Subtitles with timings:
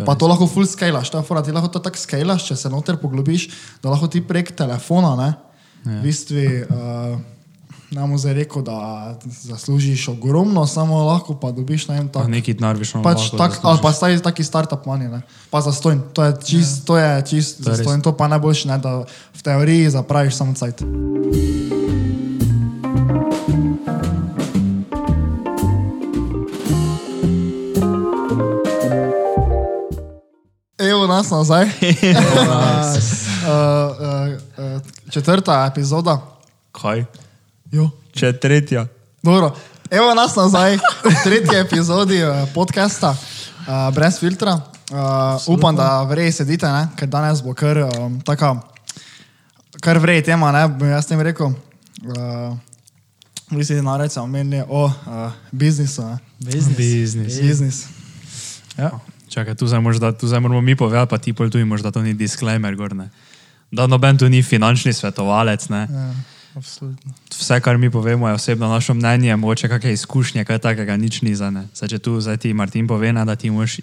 [0.00, 2.70] je Pa to lahko full scalaš, ta fora, ti lahko to tako scalaš, če se
[2.70, 3.48] noter poglobiš,
[3.82, 5.30] da lahko ti prek telefona, ne,
[5.80, 5.96] Ja.
[5.96, 6.36] v bistvu,
[6.68, 7.20] uh,
[7.90, 12.28] nam zdaj rekel, da zaslužiš ogromno, samo lahko pa dobiš, vem, Pa tako.
[12.30, 13.00] neki denar bi šlo.
[13.02, 15.22] Pač tak, ali pa staj taki startup money, ne.
[15.50, 18.68] pa za stojn, to je čist, to je čist To je stojn, to pa najboljše,
[18.68, 19.02] ne, da
[19.34, 20.84] v teoriji zapraviš samo cajt.
[31.20, 31.64] Nas nazaj.
[31.64, 31.70] Uh,
[34.56, 34.80] uh,
[35.10, 36.20] četrta epizoda.
[36.72, 37.04] Kaj?
[37.72, 37.90] Jo.
[38.12, 38.86] Če tretja.
[39.22, 39.56] Dobro,
[39.90, 44.60] evo nas nazaj v tretji epizodi uh, podcasta uh, brez filtra.
[44.90, 46.88] Uh, upam, da vrej sedite, ne?
[46.96, 48.56] ker danes bo kar um, taka,
[49.80, 51.52] kar vrej tema, ne bi jaz tem rekel.
[52.02, 52.56] Uh,
[53.50, 54.92] Vi si narecamo meni o uh,
[55.52, 56.02] biznisu.
[56.02, 56.18] ne.
[56.38, 56.76] Biznis.
[56.76, 57.40] Biznis.
[57.40, 57.86] Biznis.
[58.78, 58.90] Ja.
[59.30, 61.90] Čakaj, tu zdaj, možda, tu zdaj moramo mi povedati, pa ti pol tu in možda
[61.94, 63.10] to ni disclaimer, gor, ne.
[63.70, 65.86] Da noben tu ni finančni svetovalec, ne.
[65.86, 66.10] Ja,
[66.58, 67.14] absolutno.
[67.30, 71.34] Vse, kar mi povemo, je osebno naše mnenje, mogoče kakšne izkušnje, kaj takega, nič ni
[71.34, 71.68] za ne.
[71.74, 73.78] Zdaj, če tu zdaj ti Martin pove, ne, da ti moraš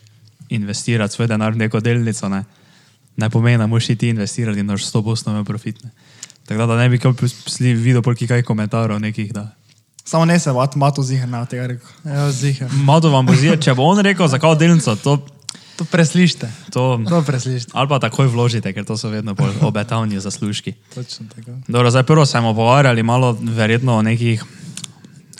[0.49, 2.43] investirati svoj denar v neko delnico, ne,
[3.15, 5.79] ne pomeni, da moraš ti investirati in daš 100% imel profit.
[5.83, 5.95] Ne.
[6.43, 6.99] Tako da, da ne bi
[7.73, 9.47] videl polki kaj komentarjev nekih, da.
[10.03, 11.87] Samo ne se vat, mato zihar na tega rekel.
[12.03, 12.69] Ja, ziher.
[12.71, 15.17] Malo vam bo zje, če bo on rekel, za kao delnico, to,
[15.77, 16.49] To preslište.
[16.73, 17.71] to To preslište.
[17.73, 20.73] ali pa takoj vložite, ker to so vedno bolj obetavni zaslužki.
[20.95, 21.51] Točno tako.
[21.67, 24.43] Dobro, zdaj prvo smo pogovarjali malo verjetno o nekih,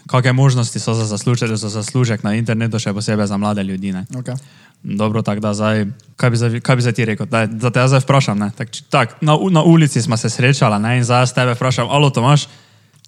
[0.08, 3.92] kakšne možnosti so za zaslužek, za zaslužek na internetu, še posebej za mlade ljudi.
[3.92, 4.06] Ne?
[4.14, 4.38] Okay.
[4.84, 7.26] Dobro, tako da zdaj, kaj bi, zdaj, kaj bi zdaj ti rekel?
[7.26, 8.40] Da, da te jaz zdaj vprašam.
[8.40, 8.52] ne.
[8.58, 10.98] Tak, tak, na, na ulici smo se srečali ne?
[10.98, 12.48] in zdaj jaz tebe vprašam, alo Tomaš,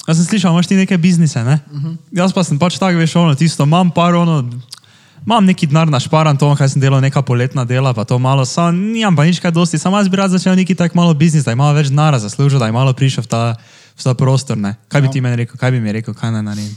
[0.08, 1.60] jaz sem slišal, imaš ti neke biznise, ne?
[1.72, 1.96] Uh -huh.
[2.12, 4.50] Jaz pa sem pač tako, veš, ono, tisto, imam par ono.
[5.26, 9.16] Imam neki denar našparan, to, kaj sem delal, neka poletna dela, pa to malo, nimam
[9.16, 11.60] pa nič kaj dosti, samo jaz bi rad začel neki tak malo biznis, da je
[11.60, 13.42] malo več denara zaslužil, da je malo prišel v ta,
[13.96, 14.58] v ta prostor.
[14.58, 14.76] Ne?
[14.88, 15.12] Kaj bi Ja.
[15.12, 16.76] ti meni rekel, kaj bi mi rekel, kaj naj naredim?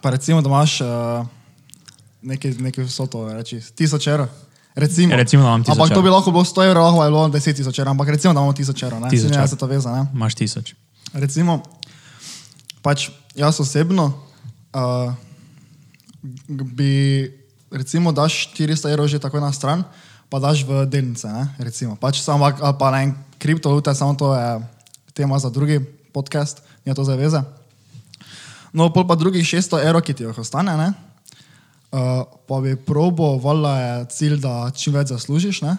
[0.00, 1.26] Pa recimo, da imaš uh,
[2.22, 4.28] nekaj, nekaj vsoto, reči, tisoč evrov.
[4.74, 7.28] Recimo, Recimo, da imam tisoč Ampak to bi lahko bilo 100 evrov, lahko je bilo
[7.28, 9.48] 10 tisoč evrov, ampak recimo, da imamo tisoč evrov, ne, tisoč evrov.
[9.48, 10.06] se to veza, ne.
[10.14, 10.74] Imaš tisoč.
[11.12, 11.58] Recimo,
[12.82, 14.12] pač jaz osebno
[14.72, 15.10] uh,
[16.48, 17.26] bi,
[17.70, 19.86] recimo, daš 400 evrov že takoj na stran,
[20.30, 21.94] pa daš v delnice, ne, recimo.
[21.98, 24.62] Pač samo, ali pa na en kriptovalute, samo to je
[25.14, 25.82] tema za drugi
[26.12, 27.46] podcast, je to zaveza.
[28.70, 30.94] No, pol pa drugih 600 evrov, ki ti jih ostane, ne,
[31.90, 35.74] uh, pa bi probo, valjda je cilj, da čim več zaslužiš, ne,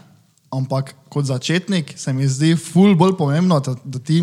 [0.51, 4.19] ampak kot začetnik se mi zdi ful bolj pomembno, da, da ti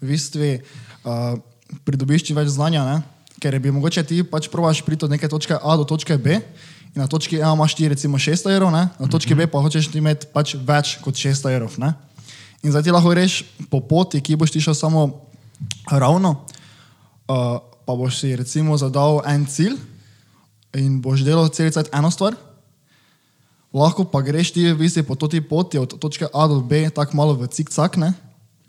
[0.00, 1.40] v bistvu uh,
[1.88, 2.96] pridobiš čim več znanja, ne,
[3.40, 6.38] ker bi mogoče ti pač probaš priti od neke točke A do točke B.
[6.92, 8.88] In na točki A imaš ti recimo 600 evrov, ne?
[8.98, 11.78] na točki B pa hočeš ti imeti pač več kot 600 evrov.
[11.80, 11.94] ne.
[12.62, 15.24] In zdaj ti lahko greš po poti, ki boš ti šel samo
[15.90, 16.44] ravno,
[17.26, 19.80] uh, pa boš si recimo zadal en cilj
[20.76, 22.36] in boš delal cel cel eno stvar.
[23.72, 27.16] Lahko pa greš ti v bistvu po toti poti od točke A do B tako
[27.16, 27.96] malo v cik-cak?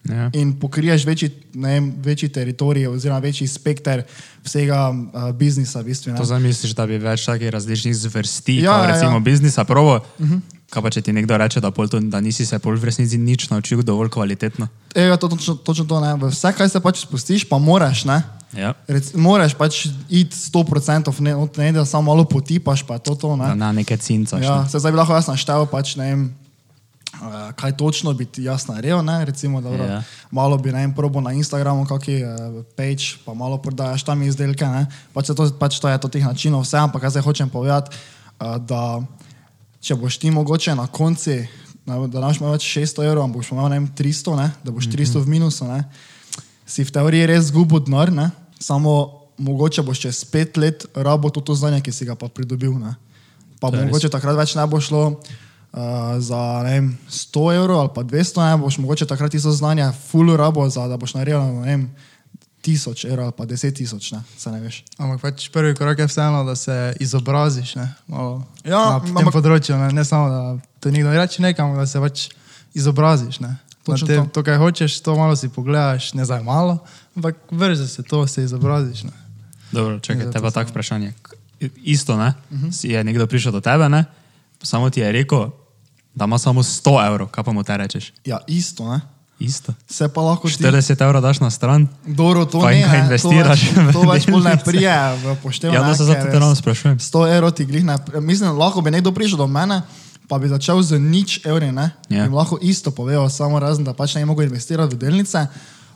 [0.09, 0.29] Ja.
[0.33, 4.03] in pokriješ večji, ne vem, večji teritorij oziroma večji spekter
[4.43, 5.79] vsega uh, biznisa.
[5.79, 6.17] V bistvu, ne.
[6.17, 9.19] To zdaj misliš, da bi več takih različnih zvrsti, Ja, ja, ja, recimo ja.
[9.19, 9.95] biznisa probo?
[10.19, 10.39] Uh -huh.
[10.69, 13.49] Kaj pa če ti nekdo reče, da, to, da nisi se pol v resnici nič
[13.49, 14.67] naučil dovolj kvalitetno?
[14.95, 16.15] Evo, to, točno, točno to ne.
[16.29, 18.23] Vse, kaj se pač spustiš, pa moraš, ne.
[18.57, 18.73] Ja.
[18.87, 23.35] Rec, moraš pač iti 100%, ne, ne da samo malo potipaš, pa to to.
[23.35, 23.45] Ne.
[23.45, 24.41] Da na neke cincaš.
[24.41, 24.69] Ja, Ja.
[24.69, 26.33] se zdaj bi lahko jaz naštel, pač, ne vem,
[27.53, 28.99] kaj točno bi jaz naredil.
[28.99, 29.25] Ne?
[29.25, 30.03] Recimo, dobro, Ja.
[30.31, 32.29] malo bi ne vem, probo na Instagramu, kakšen uh,
[32.73, 34.65] page, pa malo prodajaš tam izdelke.
[34.65, 34.85] ne.
[35.13, 37.91] Pač, to, pač to je to teh načinov, vse, ampak jaz zdaj hočem povedati,
[38.37, 39.01] uh, da
[39.79, 41.47] če boš ti mogoče na konci,
[41.83, 44.47] ne, da imaš malo več 600 evrov, ampak boš imel ne vem, 300, ne?
[44.59, 45.83] da boš 300 v minusu, ne?
[46.63, 48.31] si v teoriji res zgubil denar, ne?
[48.55, 52.71] samo mogoče boš čez pet let rabo to, to znanje, ki si ga pa pridobil.
[52.73, 52.95] Ne?
[53.59, 53.91] Pa To je res.
[53.91, 55.19] mogoče takrat več ne bo šlo
[55.73, 55.79] uh,
[56.19, 60.35] za ne vem, 100 evrov ali pa 200, ne boš mogoče takrat tisto znanje full
[60.35, 61.95] rabo, za, da boš naredil ne vem,
[62.63, 64.83] 1000 evrov ali pa 10 tisoč, ne, se ne veš.
[64.97, 69.33] Ampak pač prvi korak je vseeno, da se izobraziš ne, malo Ja, na tem ampak-
[69.33, 69.75] področju.
[69.77, 70.39] Ne, ne samo, da
[70.79, 72.29] te nekdo reče nekam, da se pač
[72.73, 73.39] izobraziš.
[73.39, 73.47] Ne.
[73.47, 74.25] Na Točno te, to.
[74.25, 76.79] to, kaj hočeš, to malo si pogledaš, ne zdaj malo,
[77.15, 79.03] ampak vrže se to, se izobraziš.
[79.03, 79.11] Ne.
[79.71, 81.13] Dobro, čakaj, te to pa tako vprašanje.
[81.83, 82.33] Isto, ne?
[82.51, 82.71] Uh -huh.
[82.71, 84.05] Si je nekdo prišel do tebe, ne?
[84.63, 85.51] Samo ti je rekel,
[86.15, 88.13] da ima samo 100 evrov, kaj pa mu te rečeš?
[88.25, 89.01] Ja, isto, ne.
[89.39, 89.73] Isto.
[89.89, 90.63] Se pa lahko ti...
[90.63, 91.87] 40 evrov daš na stran.
[92.05, 94.55] Dobro, to Pa ne, jim ga ne, investiraš To več, to v več bolj ne
[94.65, 95.73] prije v poštev.
[95.73, 96.99] Ja, da se zato te ravno sprašujem.
[96.99, 97.97] 100 evrov ti glih ne.
[98.21, 99.81] Mislim, lahko bi nekdo prišel do mene,
[100.31, 101.89] pa bi začel z nič evri, ne?
[102.07, 102.23] Ja.
[102.23, 105.47] Bi mu lahko isto povedal, samo razen, da pač ne bi mogel investirati v delnice.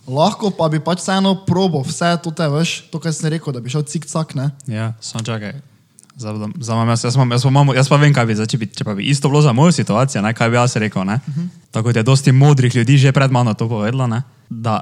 [0.08, 3.64] Lahko pa bi pač vseeno probo vse to te veš, to, kar sem rekel, da
[3.64, 4.52] bi šel cik-cak, ne?
[4.68, 5.77] Ja, samo čakaj.
[6.18, 8.68] Imam Jaz, jaz, imam, jaz, pa imam, jaz pa vem, kaj bi, zdaj, če, bi,
[8.74, 11.06] če pa bi isto bilo za mojo situacijo, ne, kaj bi jaz rekel.
[11.06, 11.20] Ne?
[11.28, 11.48] Uh -huh.
[11.72, 14.82] Tako kot je dosti modrih ljudi že pred mano to povedalo, ne, da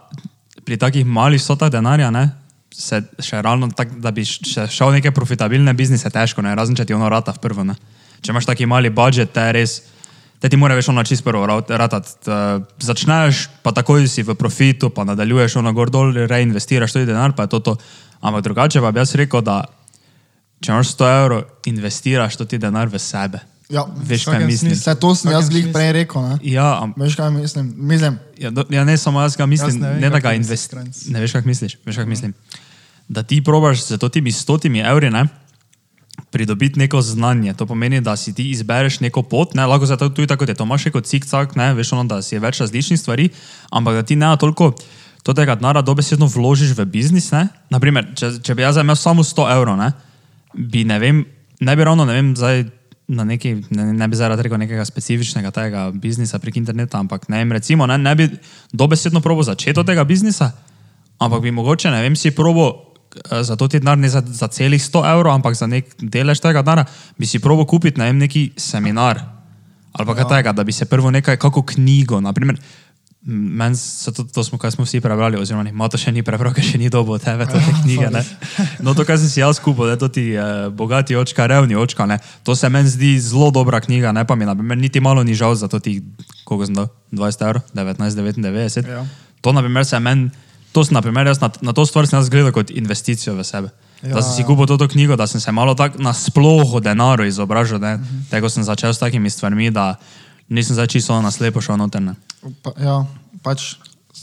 [0.65, 2.29] pri takih malih sotah denarja ne,
[2.71, 6.85] se še realno, tak, da bi še šel neke profitabilne biznise, težko, ne, razen če
[6.85, 7.63] ti ono rata v prvo.
[7.63, 7.75] Ne.
[8.21, 9.81] Če imaš taki mali budžet, te res.
[10.39, 12.09] Te ti mora več ono čist prvo ratati.
[12.83, 17.43] Začneš, pa takoj si v profitu, pa nadaljuješ ono gor dol, reinvestiraš tudi denar, pa
[17.43, 17.77] je to to.
[18.21, 19.63] Ampak drugače pa bi jaz rekel, da
[20.65, 23.41] če imaš 100 evrov, investiraš to ti denar v sebe.
[23.69, 24.57] Ja, Veš, kaj mislim?
[24.57, 24.81] smislu?
[24.81, 26.37] Vse to sem jaz glih prej rekel, ne?
[26.43, 27.73] Ja, am, Veš, kaj mislim?
[27.77, 30.35] Mislim, ja, do, ja, ne samo jaz ga mislim, Jaz ne vem, ne da ga.
[30.69, 31.05] Kranjc.
[31.09, 31.77] Ne veš, kaj misliš.
[31.85, 32.33] Veš, kak mislim.
[33.07, 35.25] Da ti probaš z totimi stotimi evri ne,
[36.31, 37.53] pridobiti neko znanje.
[37.53, 40.55] To pomeni, da si ti izbereš neko pot, ne, lahko zato tudi tako, kot je
[40.55, 43.29] Tomaš rekel, cik-cak, ne, veš, ono, da si je več različnih stvari,
[43.69, 44.73] ampak da ti ne toliko
[45.25, 47.31] tega denarja dobesedno vložiš v biznis.
[47.33, 47.47] Ne.
[47.73, 49.89] Naprimer, če, če bi jaz imel samo 100 evrov, ne,
[50.57, 51.25] bi ne vem,
[51.59, 52.65] ne bi ravno, ne vem, zdaj.
[53.05, 57.27] Na neki, ne, ne bi zdaj rad rekel nekega specifičnega tega biznisa prek interneta, ampak
[57.29, 58.25] ne, vem, recimo, ne, ne bi
[58.73, 60.47] dobesedno probo začeti od tega biznisa,
[61.21, 62.65] ampak bi mogoče, ne vem, si probo
[63.29, 66.41] eh, za to ti denar ne za, za celih 100 evrov, ampak za nek delež
[66.41, 69.21] tega denarja, bi si probo kupiti, ne vem, neki seminar
[69.95, 72.57] ali pa kaj tega, da bi se prvo nekaj, kako knjigo, naprimer,
[73.25, 76.63] meni se to, to smo, kaj smo vsi prebrali, oziroma Mato še ni prebral, ker
[76.63, 78.21] še ni dobo tebe, to te knjige, ne.
[78.85, 82.05] No, to, kar sem si jaz kupil, da to ti eh, bogati očka, revni očka,
[82.05, 85.33] ne, to se meni zdi zelo dobra knjiga, ne pa mi, naprimer, niti malo ni
[85.33, 86.03] žal za to ti,
[86.45, 88.93] koliko sem dal, 20 evrov, 19,99.
[88.93, 89.01] Ja.
[89.41, 90.29] To, na primer, se meni,
[90.69, 93.47] to sem, na primer, jaz na, na to stvar sem jaz gledal kot investicijo v
[93.47, 93.73] sebe.
[93.73, 94.47] Ja, Ja, da sem si ja.
[94.47, 97.95] kupil to knjigo, da sem se malo tako nasploh o denaru izobražil, ne.
[97.97, 98.29] Mhm.
[98.29, 99.95] Tego sem začel s takimi stvarmi, da
[100.49, 102.13] nisem zdaj čisto na slepo šel noter.
[102.63, 103.05] Pa, ja,
[103.41, 103.75] pač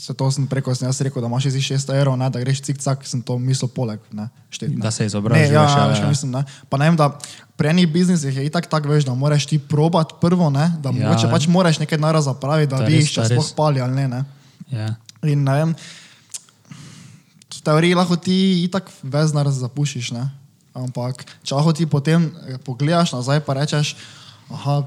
[0.03, 2.59] se to sem preko, sem jaz rekel, da imaš izdi 600 evrov, ne, da greš
[2.67, 4.81] cik-cak, sem to mislil poleg, ne, štet, ne.
[4.83, 5.53] Da se izobražuješ.
[5.53, 6.09] ja, ja, ja, ja.
[6.09, 6.43] mislim, ne.
[6.69, 7.07] Pa ne vem, da
[7.55, 11.07] pri enih biznisih je itak tako, veš, da moraš ti probat prvo, ne, da Ja.
[11.07, 14.23] mogoče pač moraš nekaj denarja zapraviti, da to če je sploh pali ali ne, ne.
[14.71, 14.95] Ja.
[15.23, 15.75] In ne vem,
[17.53, 20.27] v teoriji lahko ti itak veznar zapušiš, ne?
[20.73, 23.93] ampak če lahko ti potem eh, pogledaš nazaj pa rečeš,
[24.49, 24.81] aha,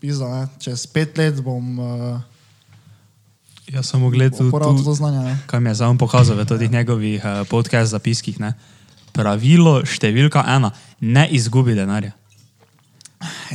[0.00, 0.42] pizda, ne?
[0.62, 2.20] čez pet let bom uh,
[3.66, 5.18] Jaz sem gledal uporabil to znanje.
[5.26, 5.34] Ne?
[5.46, 8.38] kaj mi je samo pokazal v teh njegovih uh, podcast zapiskih.
[8.38, 8.54] Ne.
[9.10, 10.70] Pravilo številka ena,
[11.02, 12.14] ne izgubi denarja.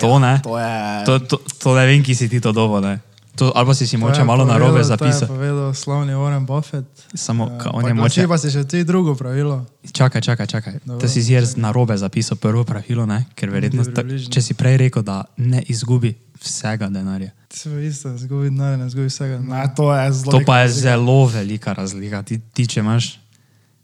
[0.04, 0.42] To ne.
[0.44, 0.72] To je,
[1.06, 2.82] To, to, to ne vem, ki si ti to dovo.
[3.32, 5.28] To, ali pa si si moče malo na povedal- robe To je zapisal.
[5.28, 6.88] povedal slavni Warren Buffett.
[7.16, 8.28] Samo, ka, on je moče.
[8.28, 9.66] pa si še ti drugo pravilo.
[9.84, 10.74] Čakaj, čakaj, čakaj.
[10.86, 13.26] Dobro, To si zjer na robe zapisal prvo pravilo, ne?
[13.34, 17.32] ker verjetno, ta, če si prej rekel, da ne izgubi vsega denarja.
[17.66, 19.40] Je isto, zgubi denar, ne zgubi vsega.
[19.40, 20.12] ne, to je.
[20.26, 22.24] To pa je zelo velika razlika.
[22.24, 23.21] Ti, ti, če, imaš,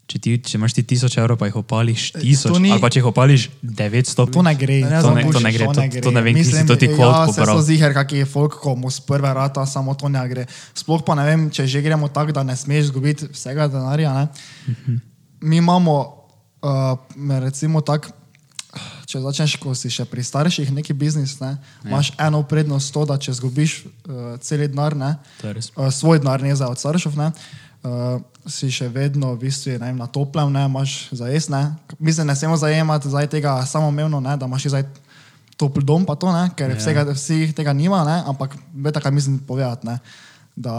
[0.08, 2.88] če, ti, če imaš ti tisoč evrov, pa jih opališ tisoč, to ni- ali pa
[2.88, 6.12] če jih opališ 900, To ne gre, Ne, to ne- to ne gre, to- to
[6.12, 7.54] ne vem, ki si to ti kvot ja, se pobral.
[7.54, 10.44] so ziger, kak je folk, ko mu z prve rata samo to ne gre.
[10.74, 14.14] Sploh pa ne vem, če že gremo tako, da ne smeš izgubiti vsega denarja.
[14.14, 14.26] Ne?
[15.42, 15.96] Mi imamo,
[16.62, 16.96] uh,
[17.38, 18.16] recimo tako,
[19.06, 23.16] če začneš, ko si še pri starših neki biznis, ne, imaš eno prednost to, da
[23.16, 27.28] če izgubiš uh, cel denar, ne, To uh, svoj denar, ne za od staršev, ne,
[27.28, 27.67] uh,
[28.46, 31.52] si še vedno v bistvu ne vem, na toplem, ne, imaš za jesti.
[31.52, 31.76] ne.
[32.00, 34.84] Mislim, ne smemo zajemati zdaj tega samoumevno, ne, da imaš zdaj
[35.56, 36.76] topl dom, pa to, ne, ker Ja.
[36.76, 39.88] vsega, vsi tega nima, ne, ampak veste, kaj mislim povedati.
[39.88, 40.00] Ne,
[40.56, 40.74] da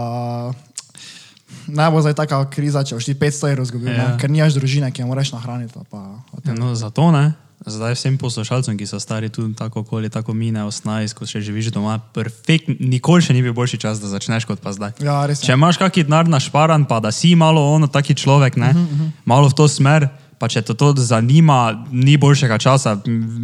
[1.66, 3.94] ne bo zdaj taka kriza, če boš ti 500 evrov izgubil, Ja.
[4.04, 4.16] ja.
[4.16, 5.74] ker nimaš družine, ki jo moraš nahraniti.
[5.90, 6.20] Pa
[6.52, 7.32] No, zato ne.
[7.66, 11.72] Zdaj vsem poslušalcem, ki so stari tu tako okoli, tako mine 18, ko še živiš
[11.74, 14.94] doma, perfekt, nikoli še ni bil boljši čas, da začneš kot pa zdaj.
[15.02, 15.42] Ja, res.
[15.42, 18.86] Če imaš kakšen denar našparan, pa da si malo ono taki človek, ne, uh -huh,
[18.86, 19.10] uh -huh.
[19.24, 22.96] malo v to smer, pa če te to zanima, ni boljšega časa,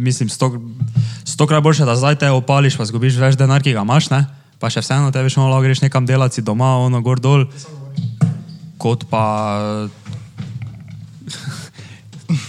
[0.07, 0.61] mislim, sto,
[1.25, 4.25] stokrat boljše, da zdaj te opališ, pa zgubiš več denar, ki ga imaš, ne,
[4.59, 7.45] pa še vseeno te veš, lahko greš nekam delati doma, ono gor dol,
[8.77, 9.87] kot pa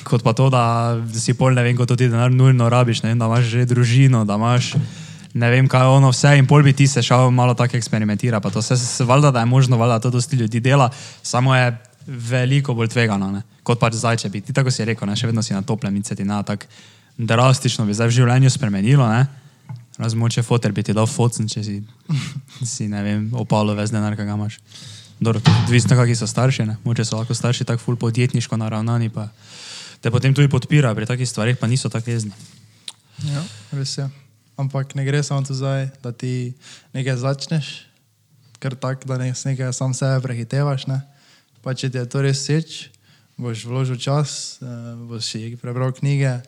[0.09, 3.29] kot pa to, da si pol ne vem, kot ti denar nujno rabiš, vem, da
[3.29, 4.75] imaš že družino, da imaš
[5.37, 8.41] ne vem, kaj je ono vse in pol bi ti se šel malo tako eksperimentira.
[8.41, 10.91] Pa to se, valjda, da je možno, valjda to dosti ljudi dela,
[11.23, 13.43] samo je veliko bolj tvegano, ne?
[13.67, 15.17] kot pač zdaj, če bi ti tako si rekel, ne?
[15.19, 16.71] še vedno si na toplem in se ti na tako
[17.19, 19.27] drastično bi zdaj v življenju spremenilo, ne?
[19.97, 21.79] Razmoče foter bi ti dal focen, če si,
[22.69, 24.59] si ne vem, opalo ves denar, ki ga imaš.
[25.17, 26.67] Dobro, tudi odvisno, kakšni so starši.
[26.69, 26.77] Ne?
[26.85, 29.31] Moče so lahko starši tako ful podjetniško naravnani, pa
[30.01, 32.33] te potem tudi podpirajo pri takih stvarih, pa niso tako jezni.
[33.25, 34.09] Ja, res je.
[34.57, 36.57] ampak ne gre samo tu zdaj, da ti
[36.97, 37.85] nekaj začneš,
[38.61, 40.89] ker tako, da ne nekaj sam sebe prehitevaš.
[40.89, 41.01] Ne?
[41.61, 42.89] Pa če ti je to res seč,
[43.37, 46.41] boš vložil čas, uh, boš si prebral knjige.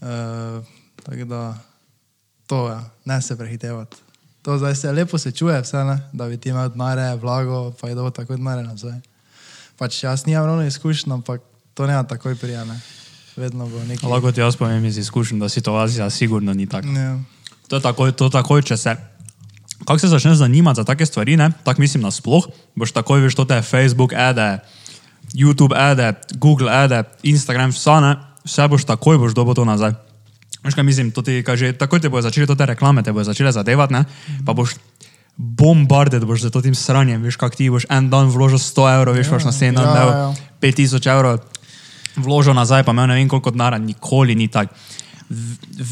[0.00, 0.60] Uh,
[1.00, 1.42] tako da
[2.48, 3.96] to je, ne se prehitevati.
[4.42, 6.00] To zdaj se lepo se čuje, vse, ne?
[6.12, 9.00] da bi ti imel denare, vlago, pa je dobro tako denare nazaj.
[9.76, 12.80] Pač jaz nimam ravno izkušenj, ampak to ne takoj prijane.
[13.36, 14.10] Vedno bo nekaj.
[14.10, 16.88] Lahko ti jaz povem iz izkušenj, da situacija sigurno ni taka.
[16.88, 17.18] Ja.
[17.68, 18.96] To je takoj, to takoj, če se.
[19.80, 21.52] Kako se začneš zanimati za take stvari, ne?
[21.64, 24.58] tako mislim nasploh, boš takoj veš, to je Facebook, ede,
[25.34, 28.16] YouTube, ede, Google, ede, Instagram, vse, ne?
[28.44, 29.94] vse boš takoj, boš dobo to nazaj.
[30.64, 33.24] Veš kaj mislim, to ti kaže, takoj te bojo začele to te reklame, te bojo
[33.24, 34.04] začele zadevati, ne?
[34.44, 34.76] pa boš
[35.36, 39.16] bombardet boš za to tim sranjem, veš, kak ti boš en dan vložil 100 evrov,
[39.16, 40.26] veš, boš naslednji dan ja, dal ja.
[40.60, 41.40] 5000 evrov,
[42.16, 44.74] vložil nazaj, pa imel ne vem koliko denarja, nikoli ni tako.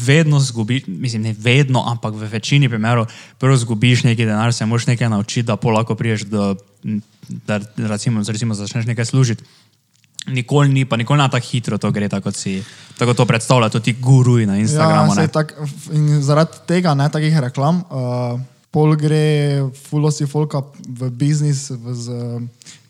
[0.05, 3.07] Vedno zgubiš, mislim, ne vedno, ampak v večini primerov,
[3.39, 6.55] prvo zgubiš neki denar, se moraš nekaj naučiti, da pol lahko priješ do,
[7.47, 9.43] da recimo, recimo začneš nekaj služiti.
[10.27, 12.63] Nikoli ni, pa nikoli na tako hitro to gre, tako si
[12.97, 15.15] tako to predstavlja, to ti guruji na Instagramu.
[15.15, 15.55] Ja, tak,
[15.91, 18.41] in zaradi tega, ne, takih reklam, uh,
[18.75, 22.11] pol gre fulosi folka v biznis v, z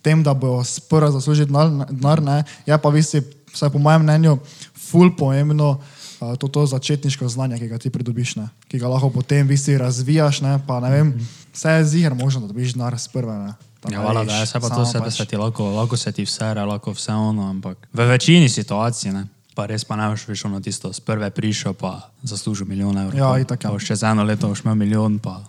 [0.02, 2.44] tem, da bo sprva zaslužiti denar, denar, ne.
[2.66, 3.22] Je pa v bistvu,
[3.54, 4.38] vsaj po mojem mnenju,
[4.90, 9.10] ful pomembno uh, to, to začetniško znanje, ki ga ti pridobiš, ne, ki ga lahko
[9.10, 11.14] potem v bistvu razvijaš, ne, pa ne vem,
[11.54, 13.54] vse je ziger možno, da dobiš denar sprva, ne.
[13.80, 15.98] Da Ja, veš, da je se pa to samo sebe pač- se ti lahko, lahko
[15.98, 20.10] se ti vse lahko vse ono, ampak v večini situacij, ne, pa res pa ne
[20.12, 23.16] boš več ono tisto, z prve prišel pa zaslužil milijon evrov.
[23.20, 23.72] Ja, itak, ja.
[23.72, 25.40] boš čez eno leto boš imel milijon, pa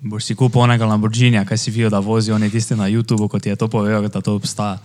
[0.00, 3.46] boš si kupil onega Lamborghinija, kaj si videl, da vozi oni tisti na YouTubu, kot
[3.46, 4.78] je to povedal, da to obstaja.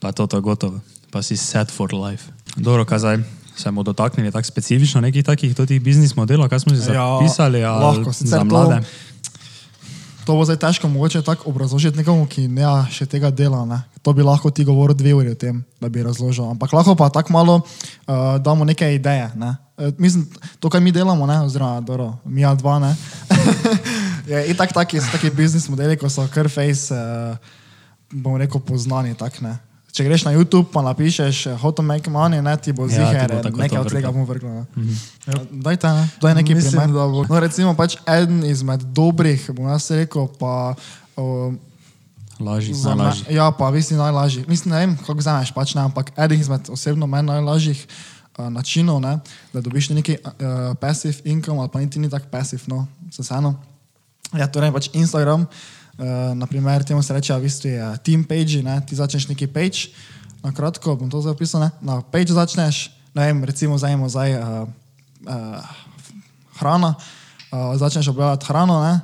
[0.00, 2.32] Pa je to to gotovo, pa si set for life.
[2.56, 3.18] Dobro, kaj zdaj?
[3.56, 7.84] Se bomo dotaknili tako specifično nekih takih biznis modelov, kaj smo si Ja, zapisali, ali
[7.84, 8.80] lahko, za to- mlade.
[10.24, 12.62] To bo zdaj težko mogoče tako obrazložiti nekomu, ki ne
[12.92, 13.64] še tega dela.
[13.64, 13.82] Ne.
[14.02, 16.44] To bi lahko ti govoril dve uri o tem, da bi razložil.
[16.50, 19.30] Ampak lahko pa tako malo uh, damo neke ideje.
[19.34, 19.56] Ne.
[19.76, 20.28] Uh, mislim,
[20.60, 22.96] to, kar mi delamo, ne, oziroma dobro, mi dva, ne,
[24.32, 27.34] je itak taki, taki biznis modeli, ko so kar face, uh,
[28.08, 29.14] bomo rekel, poznani.
[29.14, 29.56] Tak, ne.
[29.90, 33.10] Če greš na YouTube, pa napišeš eh, how to make money, ne, ti bo Ja,
[33.10, 34.12] takoj nekaj od tega vrglo.
[34.14, 34.48] bomo vrgli.
[34.48, 34.62] ne.
[35.60, 36.94] Dajte, ne, daj neki Mislim, primer.
[37.10, 40.78] bo- No, recimo, pač eden izmed dobrih, bom jaz rekel, pa
[41.16, 41.50] uh,
[42.38, 43.34] Lažji, najlažji.
[43.34, 44.44] ja, pa mislim najlažji.
[44.46, 47.82] Mislim, ne vem, kako vzameš, pač ne, ampak eden izmed osebno meni najlažjih
[48.38, 49.18] uh, načinov, ne,
[49.50, 50.30] da dobiš neki uh,
[50.76, 53.58] passive income, ali pa niti ni tako passive, no, se vseeno.
[54.30, 58.78] Ja, torej pač Instagram, uh, naprimer, temu se reče, v bistvu je team page, ne,
[58.86, 59.90] ti začneš neki page,
[60.38, 64.70] na kratko bom to zapisal, ne, na page začneš, ne vem, recimo zajemo zdaj uh,
[65.26, 65.58] uh,
[66.62, 68.94] hrana, uh, začneš objavljati hrano, ne,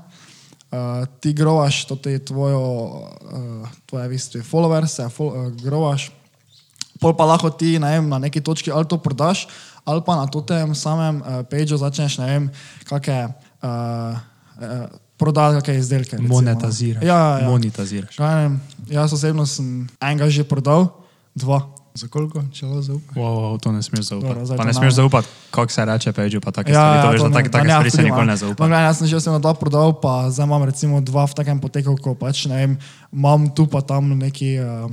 [0.71, 6.15] uh, ti grovaš, to je tvojo, uh, tvoje v bistvu followers, fol, uh, grovaš,
[7.03, 9.51] pol pa lahko ti ne vem, na neki točki ali to prodaš,
[9.83, 12.47] ali pa na tem samem uh, pageu začneš, ne vem,
[12.87, 13.35] kakšne
[13.67, 14.15] uh,
[14.63, 14.87] uh,
[15.17, 16.17] prodajati kakšne izdelke.
[16.17, 16.53] recimo, ne.
[16.53, 17.03] Monetiziraš.
[17.05, 17.49] Ja, ja.
[17.49, 18.17] Monetiziraš.
[18.17, 18.61] Kaj ne vem,
[18.93, 20.89] jaz osebno sem enega že prodal,
[21.35, 21.65] dva.
[21.97, 23.17] Za koliko, če lahko zaupaš?
[23.17, 24.45] Wow, wow, to ne smeš zaupati.
[24.45, 27.01] Dobro, pa ne smeš zaupati, kako se reče, peđu, pa take stvari.
[27.01, 28.69] to veš, da take, take ne, stvari se nikoli ne zaupa.
[28.69, 31.97] No, jaz sem že osebno dva prodal, pa zdaj imam recimo dva v takem poteku,
[31.97, 32.77] ko pač ne vem,
[33.17, 34.93] imam tu pa tam neki, uh,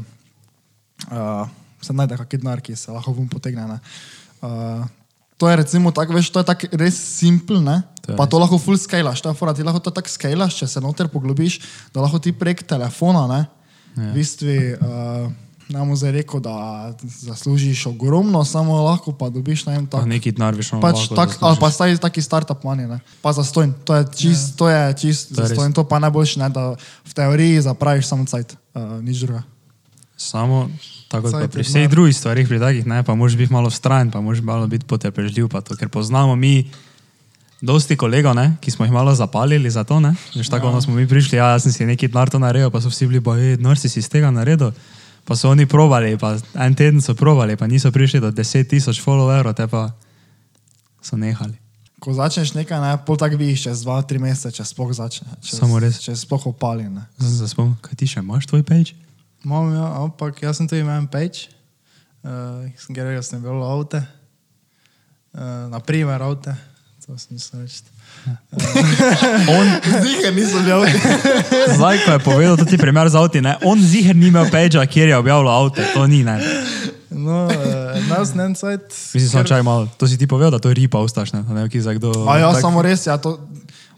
[1.11, 1.43] uh,
[1.83, 3.67] se najde kakšen denar, ki se lahko vum potegne.
[3.67, 3.79] ne.
[4.39, 4.87] Uh,
[5.43, 7.83] to je recimo tako, veš, to je tako res simpel, ne?
[8.07, 8.31] To je Pa res.
[8.31, 11.59] to lahko full scalaš, je fora, ti lahko to tako scalaš, če se noter poglobiš,
[11.91, 13.41] da lahko ti prek telefona, ne?
[13.99, 14.07] Ja.
[14.07, 15.27] V bistvu, uh,
[15.83, 20.15] bom zdaj rekel, da zaslužiš ogromno, samo lahko pa dobiš, vem, Pa tako.
[20.15, 23.03] neki denar veš, ono Pač tak, ali pa staj taki startup money, ne?
[23.19, 23.75] pa za stojn.
[23.83, 26.71] To je čist, to je čist To je za stojn, to pa najboljše, ne, da
[26.79, 29.43] v teoriji zapraviš samo cajt, uh, nič drugega.
[30.17, 30.69] Samo
[31.13, 34.21] tako Saj pri vseh drugih stvarih, pri takih, ne, pa moraš biti malo vztrajen, pa
[34.21, 36.71] moraš malo biti potrpežljiv, pa to, ker poznamo mi
[37.61, 40.15] dosti kolegov, ne, ki smo jih malo zapalili za to, ne.
[40.35, 40.81] Veš, tako ja.
[40.81, 43.21] smo mi prišli, ja, jaz sem si neki denar to naredil, pa so vsi bili,
[43.21, 44.73] je, denar si si iz tega naredil.
[45.23, 48.99] Pa so oni probali, pa en teden so probali, pa niso prišli do 10 tisoč
[48.99, 49.93] followerov, te pa
[50.99, 51.55] so nehali.
[52.03, 55.29] Ko začneš nekaj, ne, pol tak vidiš čez dva, tri mesece, če sploh začne.
[55.39, 56.01] Če, Samo res.
[56.03, 56.89] Če sploh opali.
[56.91, 57.05] Ne.
[57.47, 58.97] Spomnim, kaj ti še imaš tvoj page?
[59.43, 61.49] Imam, ja, ampak jaz sem tudi imel en page,
[62.23, 62.63] uh,
[62.95, 63.99] ker sem bil avte,
[65.35, 66.55] uh, naprimer avte,
[67.03, 67.83] to sem se reči.
[69.55, 69.67] On,
[69.99, 70.87] Zihe nisem bil.
[71.75, 75.11] zdaj, ko je povedal tudi primer z avti, ne, on ziher ni imel page, kjer
[75.11, 76.39] je objavljal avto, to ni, ne.
[77.11, 78.87] No, uh, Imel sem en sajt.
[79.13, 79.87] Mislim, samo čaj malo.
[79.97, 81.43] To si ti povedal, da to ripa ostaš, ne?
[81.43, 82.11] Da ne vem, ki za kdo.
[82.25, 83.37] A ja, tak- samo res, ja, to,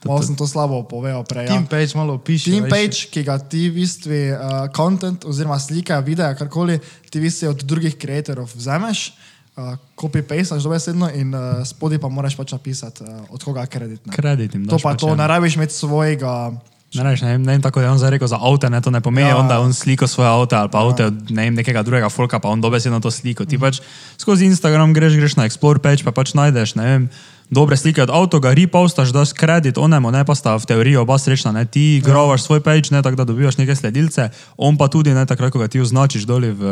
[0.06, 1.50] malo sem to slabo povedal prej.
[1.50, 1.58] Ja.
[1.58, 2.52] Team page malo piše.
[2.52, 4.38] Team page, ki ga ti v bistvu uh,
[4.70, 6.78] content oziroma slika, video, karkoli,
[7.10, 9.18] ti v bistvu od drugih creatorjev vzameš,
[9.58, 14.02] uh, copy-pastaš dobesedno in uh, spodaj pa moraš pač napisati, uh, od koga je kredit.
[14.06, 14.14] ne.
[14.14, 15.20] Kredit jim To pa pač, to, ja.
[15.20, 16.54] ne rabiš imeti svojega.
[16.96, 18.90] Ne, reš, ne, vem- ne vem, tako je on zdaj rekel za avto, ne, to
[18.90, 19.30] ne pomeni, Ja.
[19.30, 19.38] ja.
[19.38, 20.84] on, da on sliko svoje avto ali pa ja.
[20.86, 23.44] avto ne vem, nekega drugega folka, pa on dobesedno to sliko.
[23.44, 23.80] Ti pač
[24.16, 27.04] skozi Instagram greš, greš na Explore page, pa pač najdeš, ne vem,
[27.48, 31.14] dobre slike od avto, ga repostaš, daš kredit onemu, ne pa sta v teoriji oba
[31.16, 35.12] srečna, ne, ti grovaš svoj page, ne, tako da dobivaš neke sledilce, on pa tudi,
[35.12, 36.64] ne, takrat, ko ga ti označiš doli v,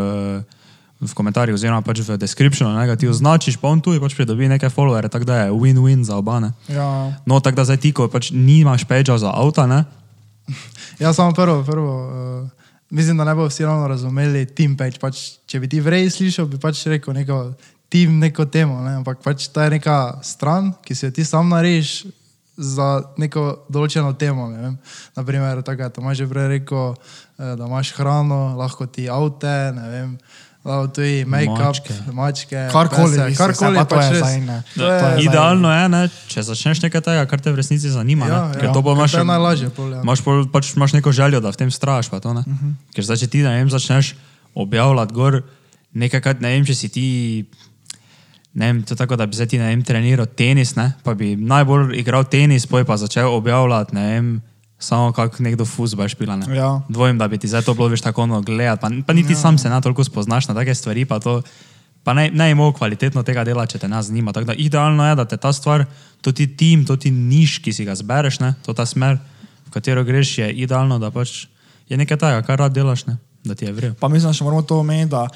[0.99, 4.47] v komentarjih oziroma pač v descriptionu, ne, ga ti označiš, pa on tudi pač pridobi
[4.47, 6.49] neke followere, tako da je win-win za oba, ne.
[6.67, 9.83] Ja, No, tako da zdaj ti, ko pač nimaš page za avto, ne,
[10.99, 11.93] Ja, samo prvo, prvo.
[12.41, 12.49] Uh,
[12.89, 14.99] mislim, da ne bo vsi ravno razumeli team page.
[15.01, 17.39] Pač, če bi ti vrej slišal, bi pač rekel neko
[17.89, 18.81] team, neko temo.
[18.81, 18.97] Ne?
[19.01, 22.03] Ampak pač to je neka stran, ki si jo ti sam narediš
[22.57, 24.47] za neko določeno temo.
[24.51, 24.75] Ne.
[25.17, 26.93] Naprimer, tako je Tomaž že prej rekel,
[27.39, 30.17] eh, da imaš hrano, lahko ti avte, ne vem.
[30.63, 31.93] Lahko tudi make-up, Mačke.
[32.13, 34.57] mačke, Karkoli, pese, mislim, karkoli pa to je zdaj, ne.
[34.75, 38.27] Je, je Idealno je, ne, če začneš nekaj tega, kar te v resnici zanima.
[38.27, 39.99] Ja, ne, ker ja, to ker imaš, to je najlažje pol, ja.
[39.99, 42.07] imaš, pol, pač imaš neko željo, da v tem straš.
[42.07, 42.55] Pa to, uh Mhm.
[42.55, 42.73] -huh.
[42.95, 44.15] Ker zdaj, če ti ne vem, začneš
[44.55, 45.41] objavljati gor
[45.93, 47.05] nekaj, kar ne vem, če si ti.
[48.53, 51.13] Ne vem, to je tako, da bi zdaj ti ne vem, treniral tenis, ne, pa
[51.13, 54.41] bi najbolj igral tenis, poj pa začel objavljati, ne vem,
[54.83, 56.35] samo kako nekdo fuzbol špila.
[56.35, 56.55] Ne.
[56.55, 56.81] Ja.
[56.89, 59.39] Dvojim, da bi ti zdaj to bilo več tako ono gledati, pa, pa niti ja.
[59.39, 61.41] sam se na toliko spoznaš na take stvari, pa to.
[62.03, 64.33] Pa ne, ne imel kvalitetno tega dela, če te nas zanima.
[64.35, 65.85] Tako da idealno je, da te ta stvar,
[66.21, 69.21] to ti tim, to ti niš, ki si ga zbereš, ne, to ta smer,
[69.69, 71.45] v katero greš, je idealno, da pač
[71.87, 73.15] je nekaj tega, kar rad delaš, ne,
[73.47, 73.95] da ti je vrel.
[73.99, 75.29] Pa mislim, da še moramo to omeniti, da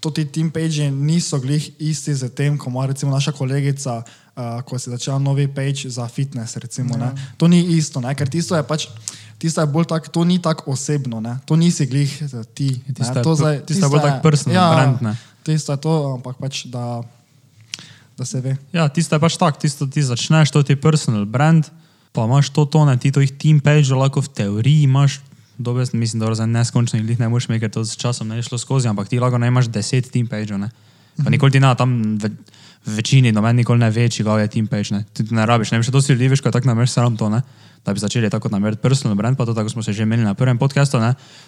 [0.00, 4.62] to ti team page niso glih isti z tem, ko ima recimo naša kolegica, uh,
[4.64, 6.56] ko si začela novi page za fitness.
[6.56, 7.12] Recimo, ja.
[7.36, 8.14] To ni isto, ne?
[8.14, 8.88] ker tisto je pač.
[9.40, 11.38] Tisto je bolj tako, to ni tako osebno, ne?
[11.48, 12.76] to nisi glih eh, ti.
[12.88, 15.16] je To zdaj- tisto je bolj tak personal brand, ne.
[15.44, 17.00] Tisto je to, ampak pač da,
[18.16, 18.56] da se ve.
[18.72, 21.64] Ja, tisto je pač tako, tisto ti začneš, to ti je personal brand,
[22.12, 25.24] pa imaš to tone, ti to jih team page, lahko v teoriji imaš,
[25.62, 28.42] dobro, mislim, da za neskončno jih ne moreš imeti, ker to s časom ne je
[28.48, 30.70] šlo skozi, ampak ti lahko imaš deset team page, ne.
[31.24, 32.30] Pa nikoli ti ne, tam v,
[32.86, 35.04] v večini, no meni nikoli ne ve, čigav je team page, ne.
[35.12, 37.28] Ti ne rabiš, ne vem, še dosti ljudi veš, ko je tako nameriš sam to,
[37.28, 37.42] ne.
[37.84, 40.34] Da bi začeli tako nameriti personal brand, pa to tako smo se že imeli na
[40.34, 40.98] prvem podkastu.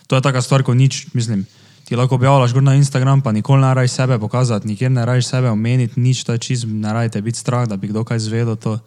[0.07, 1.47] To je taka stvar, ko nič, mislim,
[1.85, 5.27] ti lahko objavljaš gor na Instagram, pa nikoli ne rajiš sebe pokazati, nikjer ne rajiš
[5.27, 8.57] sebe omeniti, nič, to je čist, ne rajte biti strah, da bi kdo kaj zvedel
[8.57, 8.79] to.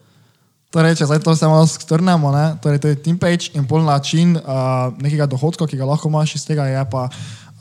[0.75, 2.45] Torej, če zdaj to vse malo strnemo, ne?
[2.59, 6.35] torej to je team page in pol način uh, nekega dohodka, ki ga lahko imaš
[6.35, 7.05] iz tega, je pa,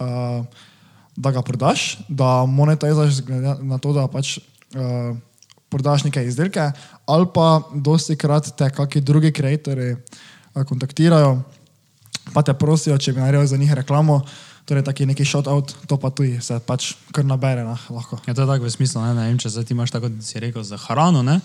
[0.03, 0.42] uh,
[1.14, 3.22] da ga prodaš, da monetiziraš
[3.62, 5.14] na to, da pač uh,
[5.70, 6.66] prodaš neke izdelke,
[7.07, 11.37] ali pa dosti krat te kakšni drugi ustvarjalci uh, kontaktirajo,
[12.35, 14.24] pa te prosijo, če bi naredil za njih reklamo.
[14.66, 18.18] Torej, taki neki shout-out, to pa tudi se pač kar nabere, nah, lahko.
[18.27, 20.24] Ja, to je tako v smislu, ne, ne vem, če zdaj ti imaš tako, da
[20.24, 21.42] si rekel, za hrano, ne,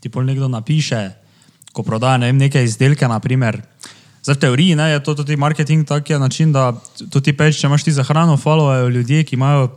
[0.00, 1.10] ti pol nekdo napiše,
[1.72, 3.60] ko prodaja ne vem, neke izdelke, naprimer.
[4.22, 6.72] Zdaj v teoriji ne, je to tudi marketing tak je način, da
[7.10, 9.68] to ti peš, če imaš ti za hrano, followajo ljudje, ki imajo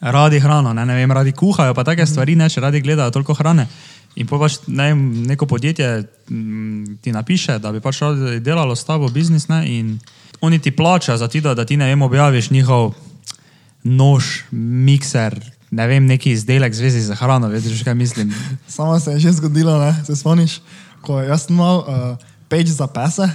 [0.00, 3.34] radi hrano, ne, ne vem, radi kuhajo, pa take stvari, ne, če radi gledajo toliko
[3.34, 3.66] hrane.
[4.16, 4.94] In pa pač ne,
[5.28, 5.88] neko podjetje
[6.30, 8.00] m, ti napiše, da bi pač
[8.40, 9.98] delalo s tabo biznis, ne, in
[10.40, 12.94] oni ti plačajo za ti, da, da ti ne vem, objaviš njihov
[13.84, 15.36] nož, mikser,
[15.76, 18.32] ne vem, neki izdelek v zvezi z hrano, veš, kaj mislim.
[18.66, 19.92] Samo se je že zgodilo, ne?
[20.02, 20.60] se spomniš,
[21.00, 22.16] ko jaz sem imel uh,
[22.48, 23.28] page za pese,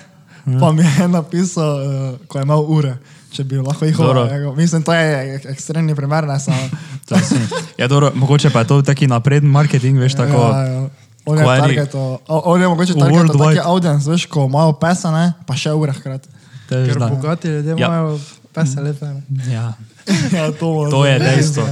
[0.58, 1.86] pa mi je napisal, uh,
[2.26, 2.94] ko je imel ure,
[3.30, 4.26] če bi lahko jih hodil.
[4.54, 5.06] Mislim, to je
[5.38, 6.58] ek- ekstremni primer, ne samo.
[7.12, 10.38] Je Ja, dobro, mogoče pa je to taki napreden marketing, veš, tako.
[10.50, 10.90] Ja, ja.
[11.24, 15.34] On je targeto, on je mogoče targeto taki audience, veš, ko imajo pese, ne?
[15.46, 16.30] pa še ure hkrati.
[16.70, 17.88] je Ker bogati ljudje Ja.
[17.88, 18.20] imajo
[18.54, 19.06] pese lepe.
[19.06, 19.54] ne.
[19.54, 19.74] Ja.
[20.38, 21.66] ja, to, To je dejstvo.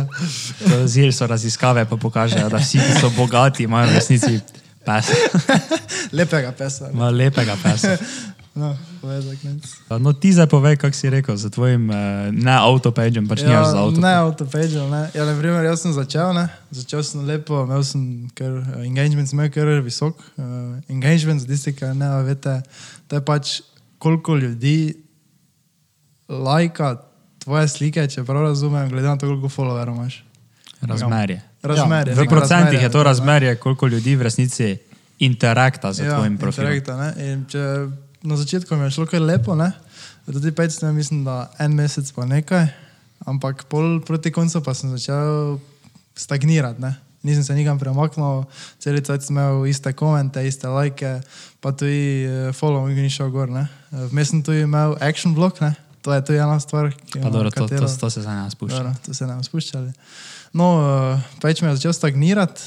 [0.86, 4.39] Zdaj so raziskave, pa pokažejo, da vsi, ki so bogati, imajo v resnici
[4.86, 5.12] pes.
[6.18, 6.89] Lepega pesa.
[6.94, 7.98] Imajo lepega pesa.
[8.60, 10.00] No, ne.
[10.00, 11.96] No, ti zdaj povej, kako si rekel, za tvojim eh,
[12.32, 14.02] ne autopagem, pač ja, nimaš za avto.
[14.02, 15.04] Ne, autopage, ne.
[15.15, 16.50] Ja, na primer, jaz sem začel, ne.
[16.74, 20.20] Začel sem lepo, imel sem kar, uh, engagement, sem imel kar visok.
[20.36, 22.58] Uh, engagement, za tiste, ki ne veste,
[23.08, 23.62] to je pač
[24.02, 24.98] koliko ljudi
[26.28, 26.98] lajka
[27.49, 30.21] tvoje slike, če prav razumem, glede na to, koliko followerov imaš.
[30.81, 31.41] Razmerje.
[31.65, 32.13] Razmerje.
[32.13, 33.03] V neko procentih je to ne.
[33.03, 34.77] razmerje, koliko ljudi v resnici
[35.19, 36.69] interakta z Ja, tvojim profilom.
[36.71, 37.09] ne.
[37.49, 37.63] Če
[38.21, 39.71] na začetku mi je šlo kar lepo, ne.
[40.29, 42.69] Tudi pet sem, mislim, da en mesec pa nekaj.
[43.25, 45.57] Ampak pol proti koncu pa sem začel
[46.15, 46.79] stagnirati.
[46.81, 46.95] Ne?
[47.23, 48.45] Nisem se nikam premaknil,
[48.79, 51.17] cel cel sem imel iste komente, iste lajke,
[51.59, 53.49] pa tudi uh, following ni šel gor.
[53.51, 53.67] ne.
[53.91, 55.73] Eh, Vmes sem tudi imel action blok, ne?
[56.01, 58.51] To je tudi ena stvar, ki Pa jo dobro, to, to, to se zdaj ne
[58.51, 58.77] spušča.
[58.77, 59.93] Dobro, to se ne bomo spuščali.
[60.53, 62.62] No, uh, pač me je začel stagnirati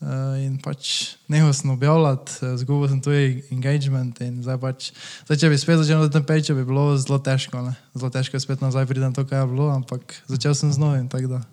[0.00, 4.90] uh, in pač nehal sem objavljati, uh, zgubil sem tudi engagement in zdaj pač,
[5.26, 7.74] zdaj če bi spet začel na tem peču, bi bilo zelo težko, ne?
[7.98, 11.08] zelo težko je spet nazaj na to, kaj je bilo, ampak začel sem z novim,
[11.10, 11.44] tako da.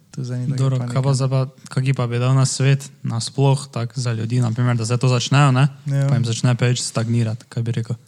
[0.56, 1.40] Dobro, kaj pa pa,
[1.76, 5.52] kaki pa bi dal na svet, nasploh, tako za ljudi, naprimer, da zdaj to začnejo,
[5.52, 5.68] ne?
[5.92, 6.08] Ja.
[6.08, 8.00] Pa jim začne peč stagnirati, kaj bi rekel.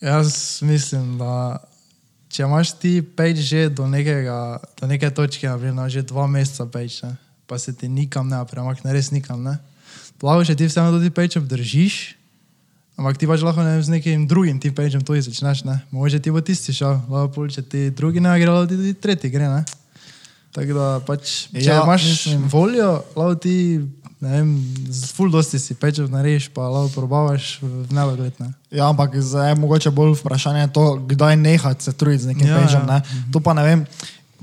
[0.00, 1.60] Jaz mislim, da
[2.36, 7.00] če imaš ti peč že do, nekega, do neke točke, naprimer, že dva meseca peč,
[7.00, 7.14] ne,
[7.48, 9.56] pa se ti nikam ne premakne, res nikam ne.
[10.20, 11.96] Plavo, če ti vseeno tudi peč obdržiš,
[13.00, 15.80] ampak ti pač lahko ne, z nekim drugim ti pečem to začneš, ne.
[15.92, 18.94] Mogoče ti bo tisti šel, lahko pol, če ti drugi ne gre, lahko ti tudi
[19.00, 19.64] tretji gre, ne.
[20.52, 23.56] Tako da pač, če ja, Ja, imaš mislim- voljo, lahko ti,
[24.20, 24.56] vem,
[24.88, 28.52] z full dosti si pečev narediš, pa lahko probavaš v nedogled, ne.
[28.72, 32.56] Ja, ampak zdaj je mogoče bolj vprašanje to, kdaj nehati se truditi z nekim Ja,
[32.56, 32.84] ja, pečem.
[32.88, 32.94] ja.
[32.94, 33.02] Ja.
[33.32, 33.86] To pa ne vem.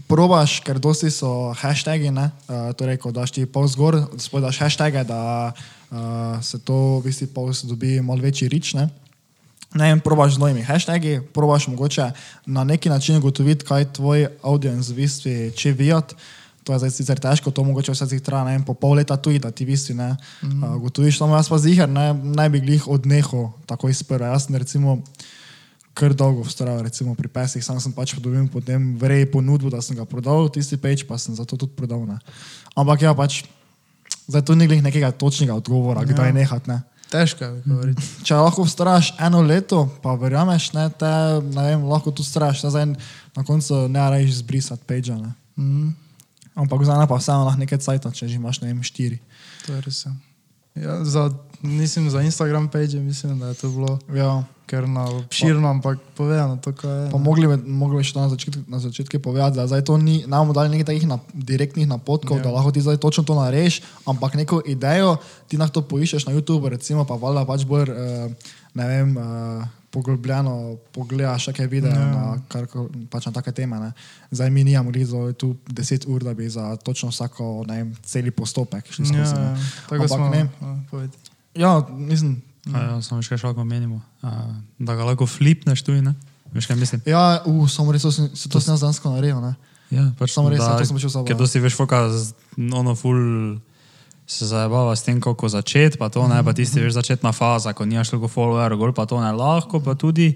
[0.10, 2.30] Probaš, ker dosti so hashtagi, ne?
[2.50, 7.10] Uh, torej, ko daš ti post gor, spoj daš hashtage, da uh, se to v
[7.10, 8.74] bistvu post dobi malo večji rič.
[8.74, 8.90] Ne?
[9.74, 12.12] Ne vem, probaš z novimi hashtagi, probaš mogoče
[12.46, 16.14] na neki način ugotoviti, kaj tvoj audience v bistvu če vijat.
[16.64, 19.42] To je zdaj sicer težko, to mogoče vse traja ne vem, po pol leta tudi,
[19.44, 20.64] da ti v bistvu ne mm.
[20.64, 21.18] uh, ugotoviš.
[21.20, 24.32] Samo jaz pa ziger, ne, ne bi glih odnehal takoj sprva.
[24.32, 25.02] Jaz sem recimo
[25.94, 29.98] kar dolgo vztrajal, recimo pri pesih, sam sem pač dobil potem vrej ponudbo, da sem
[29.98, 32.02] ga prodal, tisti peč pa sem zato tudi prodal.
[32.10, 32.18] Ne.
[32.74, 33.44] Ampak ja, pač,
[34.26, 36.10] zdaj tu ni glih nekega točnega odgovora, ja.
[36.10, 36.74] kdaj nehati.
[36.74, 36.82] Ne.
[37.14, 38.02] Težko je govoriti.
[38.26, 41.14] Če lahko vztrajaš eno leto, pa verjameš, ne, te,
[41.54, 42.90] ne vem, lahko tudi vztrajaš, zdaj
[43.38, 45.20] na koncu ne rečeš zbrisati peča.
[45.54, 45.94] Mm.
[46.56, 49.18] Ampak zdaj pa vseeno lahko nekaj cajt, če že imaš ne vem štiri.
[49.66, 50.06] To je res.
[50.06, 50.14] ja.
[50.74, 51.30] Ja, za,
[51.62, 54.42] mislim, za Instagram page mislim, da je to bilo Ja.
[54.66, 57.12] kar na obširno, ampak povedano to, kaj je.
[57.12, 59.98] Pa mogli bi, mogli bi še to na začetku, na začetku povedati, da zdaj to
[59.98, 62.44] ni, nam dali nekaj takih na, direktnih napotkov, Ja.
[62.44, 66.34] da lahko ti zdaj točno to narediš, ampak neko idejo ti lahko to poiščeš na
[66.34, 68.34] YouTube, recimo pa valjda pač bolj, uh,
[68.74, 69.62] ne vem, uh,
[69.94, 70.54] poglobljeno
[70.90, 72.06] pogledaš še kaj videa ja.
[72.08, 72.66] na, kar,
[73.08, 73.78] pač na take teme.
[73.80, 73.92] Ne.
[74.30, 78.32] Zdaj mi nijamo rizo tu 10 ur, da bi za točno vsako, ne vem, celi
[78.32, 79.36] postopek šli Ja, skozi.
[79.36, 79.68] ja, ne.
[79.84, 80.30] tako Ampak smo.
[80.30, 80.42] ne.
[80.42, 81.18] ja, povedi.
[81.56, 84.30] Ja, mislim, A Ja, samo še šalko menimo, a,
[84.80, 86.14] da ga lahko flipneš tu, ne?
[86.50, 87.02] Veš kaj mislim?
[87.06, 89.52] ja, uh, samo res, to se to sem jaz danes naredil, ne.
[89.92, 91.40] Ja, pač Samo res, da- ja, to sem počel sabo, Ker ja.
[91.40, 92.08] dosti veš, foka,
[92.56, 93.20] ono ful
[94.34, 97.86] se zabava s tem, kako začeti, pa to ne, pa tisti veš začetna faza, ko
[97.86, 100.34] nimaš toliko followerov, gor pa to ne lahko, pa tudi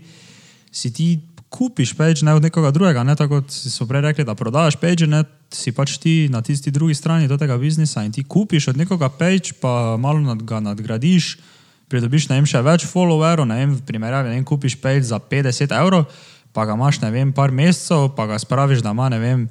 [0.71, 1.17] si ti
[1.49, 5.07] kupiš page ne od nekoga drugega, ne tako kot so prej rekli, da prodajaš page,
[5.07, 9.09] ne si pač ti na tisti drugi strani tega biznisa in ti kupiš od nekoga
[9.09, 11.37] page, pa malo nad, ga nadgradiš,
[11.87, 15.19] pridobiš ne vem, še več followerov, ne vem, v primerjavi, ne vem, kupiš page za
[15.19, 16.11] 50 evrov,
[16.53, 19.47] pa ga imaš, ne vem, par mesecev, pa ga spraviš, da ima, ne vem,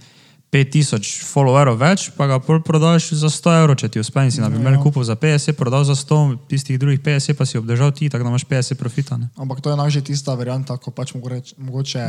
[0.53, 4.41] 5000 followerov več, pa ga pol prodaš za 100 evrov, če ti uspe in si,
[4.41, 4.81] na primer, Ja.
[4.81, 8.31] kupil za 50, prodal za 100, tistih drugih 50 pa si obdržal ti, tako da
[8.31, 9.19] imaš 50 profita.
[9.19, 9.29] Ne?
[9.37, 12.03] Ampak to je enak že tista varianta, ko pač mogoče, mogoče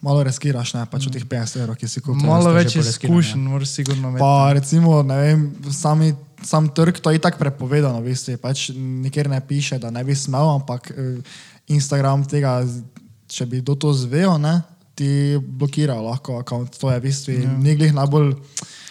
[0.00, 2.22] malo riskiraš, ne, pač od teh 50 evrov, ki si kupil.
[2.22, 4.22] Malo več izkušenj, moraš sigurno imeti.
[4.22, 5.40] Pa recimo, ne vem,
[5.74, 10.14] sami, sam trg, to je itak prepovedano, veste, pač nikjer ne piše, da ne bi
[10.14, 11.18] smel, ampak eh,
[11.66, 12.62] Instagram tega,
[13.26, 14.62] če bi do to zvejo, ne,
[14.94, 15.08] ti
[15.40, 17.50] blokira lahko račun, to je v bistvu ja.
[17.52, 18.34] niglih najbolj,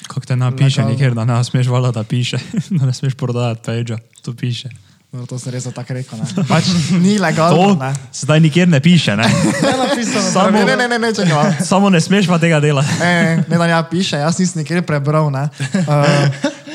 [0.03, 0.89] Kako te napiše, Legalno.
[0.89, 2.37] nikjer, da ne smeš vala, da piše,
[2.77, 4.69] da ne smeš prodajati page, to piše.
[5.11, 6.25] no, to sem res tako rekel, ne.
[6.49, 7.93] pač ni To legalno, ne.
[8.11, 9.23] sedaj nikjer ne piše, ne?
[9.61, 11.61] Je napisano, Samo- Ne, ne, ne, ne, ne, čakaj.
[11.61, 12.81] Samo ne smeš pa tega dela.
[12.99, 15.29] Ne, ne, da ja piše, jaz nisem nikjer prebral.
[15.29, 15.49] Ne.
[15.75, 16.31] Uh,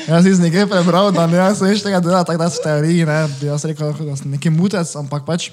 [0.07, 3.65] jaz nisem nikjer prebral, da ne veš tega dela, tako da so teoriji, ne, jaz
[3.65, 5.49] rekel, da sem neki mutec, ampak pač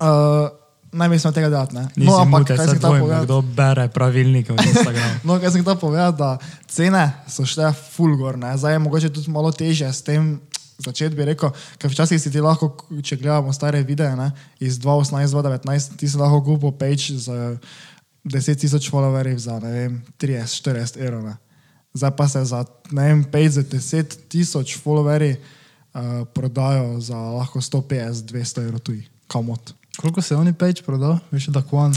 [0.00, 0.48] uh,
[0.92, 1.76] naj bi smel tega delati.
[1.76, 1.86] Ne.
[1.96, 3.24] No, ampak mutec, kaj saj sem ta dvojim, povedal?
[3.24, 5.20] Kdo bere pravilnike v Instagramu.
[5.28, 6.30] No, kaj sem ta povedal, da
[6.68, 8.54] cene so šle fulgor, ne.
[8.58, 10.36] zdaj je mogoče tudi malo teže s tem.
[10.82, 12.72] Začeti bi rekel, ker včasih si ti lahko,
[13.06, 17.30] če gledamo stare videe ne, iz 2018-2019, ti si lahko kupil page z
[18.26, 21.22] 10 tisoč followerjev za ne vem, 30-40 evrov.
[21.28, 21.36] ne.
[21.94, 28.66] Zdaj pa se za vem, page za 10 tisoč followerjev uh, prodajo za lahko 150-200
[28.66, 29.76] evrov tuji, kamot.
[29.92, 31.18] Koliko se je oni page prodal?
[31.30, 31.92] Veš, da kwan.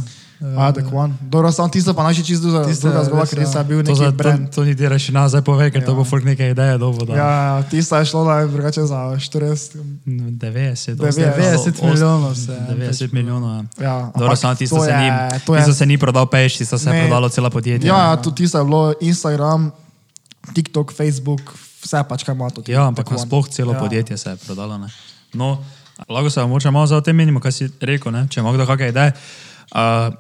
[0.58, 1.14] A, da kwan.
[1.22, 3.48] Dobro, samo tisto pa naši čisto za Tisto druga je zgodba, res, ker ja.
[3.54, 4.50] je bil To, neki za, to, brand.
[4.50, 5.86] to ni ti reči nazaj pove, ker ja.
[5.86, 5.96] to Ja.
[5.96, 7.06] bo folk neke ideje dobo.
[7.06, 7.14] Da.
[7.14, 7.30] Ja,
[7.64, 9.80] tisto je šlo na drugače za 40.
[10.06, 13.64] 90, 90 milijonov se je 90 milijonov.
[13.78, 13.84] Ja.
[13.84, 16.58] Ja, Dobro, samo tisto to se, je- ni, to je- tisto se ni prodal peš,
[16.58, 17.00] tisto se je Ne.
[17.02, 17.88] prodalo cela podjetja.
[17.88, 19.72] Ja, ja, tudi tisto je bilo Instagram,
[20.54, 21.42] TikTok, Facebook,
[21.82, 22.62] vse pač kaj ima to.
[22.68, 23.76] Ja, ampak nasploh celo Ja.
[23.76, 23.80] ja.
[23.80, 24.78] podjetje se je prodalo.
[24.78, 24.88] Ne.
[25.34, 25.64] No,
[26.10, 28.28] lahko se vam malo za tem menimo, kaj si rekel, ne?
[28.30, 29.14] če ima kdo kakšne ideje.
[29.72, 30.14] Uh,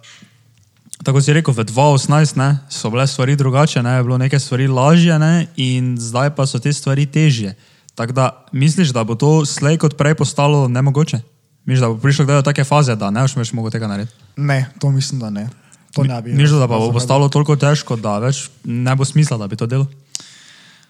[1.04, 4.68] tako si rekel, v 2018 ne, so bile stvari drugače, ne, je bilo neke stvari
[4.68, 7.56] lažje ne, in zdaj pa so te stvari težje.
[7.96, 11.20] Tako da misliš, da bo to slej kot prej postalo nemogoče?
[11.66, 14.16] Misliš, da bo prišlo do take faze, da ne boš več mogel tega narediti?
[14.38, 15.48] Ne, to mislim, da ne.
[15.96, 16.34] To ne bi.
[16.36, 19.68] Misliš, da pa bo postalo toliko težko, da več ne bo smisla, da bi to
[19.68, 19.88] delal?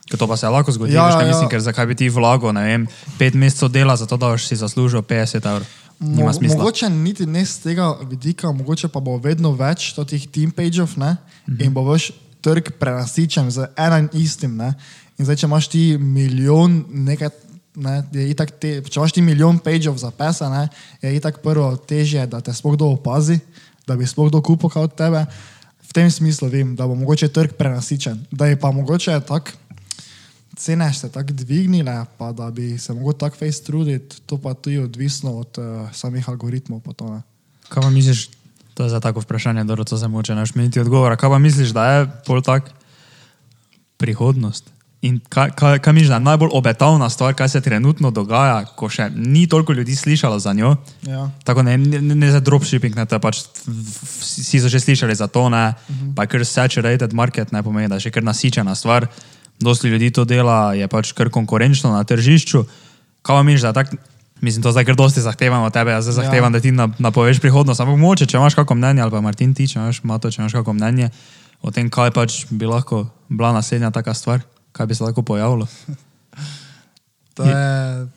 [0.06, 1.22] Ker to pa se lahko zgodi, Ja, ja, ja.
[1.22, 1.28] ja.
[1.28, 2.88] mislim, ker zakaj bi ti vlagal, ne vem,
[3.18, 5.65] pet mesecev dela za to, da boš si zaslužil 50 evrov.
[5.98, 6.58] Nima Mo smisla.
[6.58, 11.02] mogoče niti ne z tega vidika, mogoče pa bo vedno več teh team pageov mm
[11.02, 11.18] Mhm.
[11.48, 11.65] -hmm.
[11.65, 14.56] in bo vaš trg prenasičen z enim istim.
[14.56, 14.74] Ne?
[15.18, 17.30] In zdaj, če imaš ti milijon nekaj.
[17.76, 20.68] Ne, je itak te, če imaš ti milijon pageov za pesa, ne,
[21.02, 23.39] je itak prvo težje, da te sploh kdo opazi,
[23.88, 25.26] da bi sploh kdo kupil kot tebe.
[25.89, 28.26] V tem smislu vem, da bo mogoče trg prenasičen.
[28.32, 29.52] Da je pa mogoče tako
[30.56, 34.78] cene se tako dvignile, pa da bi se mogel tako face truditi, to pa tudi
[34.78, 36.82] odvisno od uh, samih algoritmov.
[36.96, 37.22] To.
[37.70, 38.30] Kaj pa misliš,
[38.74, 41.15] to je za tako vprašanje, da to se moče naš meniti odgovora.
[41.15, 42.72] Kaj pa misliš, da je pol tak
[43.98, 44.76] prihodnost?
[45.02, 48.89] In kaj, kaj, kaj misliš, da je najbolj obetavna stvar, kaj se trenutno dogaja, ko
[48.89, 50.76] še ni toliko ljudi slišalo za njo?
[51.06, 51.30] ja.
[51.44, 53.44] Tako ne, ne, ne za dropshipping, ne, pač,
[54.20, 56.15] vsi so že slišali za to, ne, uh -huh.
[56.15, 59.08] pa kar saturated market, ne pomeni, da je še kar nasičena stvar.
[59.60, 62.65] Dosti ljudi to dela, je pač kar konkurenčno na tržišču.
[63.22, 63.96] Kaj vam misliš, da tak,
[64.41, 66.60] mislim, to zdaj kar dosti zahtevam od tebe, jaz zdaj zahtevam, ja.
[66.60, 69.68] da ti na- napoveš prihodnost, ampak moče, če imaš kako mnenje, ali pa Martin ti,
[69.68, 71.10] če imaš, Mato, če imaš kako mnenje
[71.62, 75.68] o tem, kaj pač bi lahko bila naslednja taka stvar, kaj bi se lahko pojavilo.
[77.34, 78.08] To je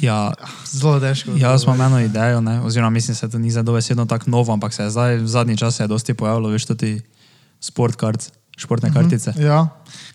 [0.00, 0.30] Ja,
[0.70, 1.34] zelo težko.
[1.34, 2.60] Jaz imam eno idejo, ne?
[2.60, 5.56] oziroma mislim, da to ni za dovesedno tako novo, ampak se je zdaj v zadnji
[5.56, 7.02] čas se je dosti pojavilo, veš, tudi
[7.60, 9.32] sportkarc, športne kartice.
[9.38, 9.68] Ja.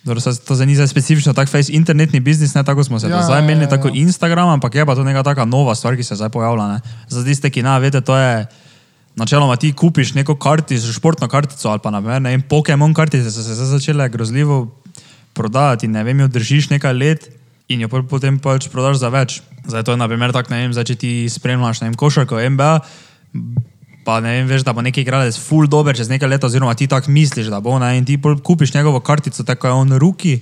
[0.03, 3.15] Dobro, to zdaj ni zdaj specifično tak face internetni biznis, ne tako smo se Ja,
[3.15, 3.93] ja, zdaj imeli, ja, tako ja.
[4.03, 6.67] Instagram, ampak je pa to neka taka nova stvar, ki se zdaj pojavlja.
[6.67, 6.79] Ne?
[7.07, 8.45] Za tiste, ki ne veste, to je.
[9.15, 13.43] Načeloma ti kupiš neko kartico, športno kartico ali pa naprimer, ne vem, Pokémon kartice so
[13.43, 14.81] se začele grozljivo
[15.33, 17.29] prodajati, ne vem, jo držiš nekaj let
[17.69, 19.41] in jo potem pač prodaš za več.
[19.67, 22.73] Zdaj to je naprimer tako, ne vem, zdaj če ti spremljaš, ne vem, košarko NBA,
[24.05, 26.87] pa ne vem, veš, da bo neki igralec full dober čez nekaj let, oziroma ti
[26.87, 30.39] tako misliš, da bo, ne, in ti kupiš njegovo kartico, tako je on ruki.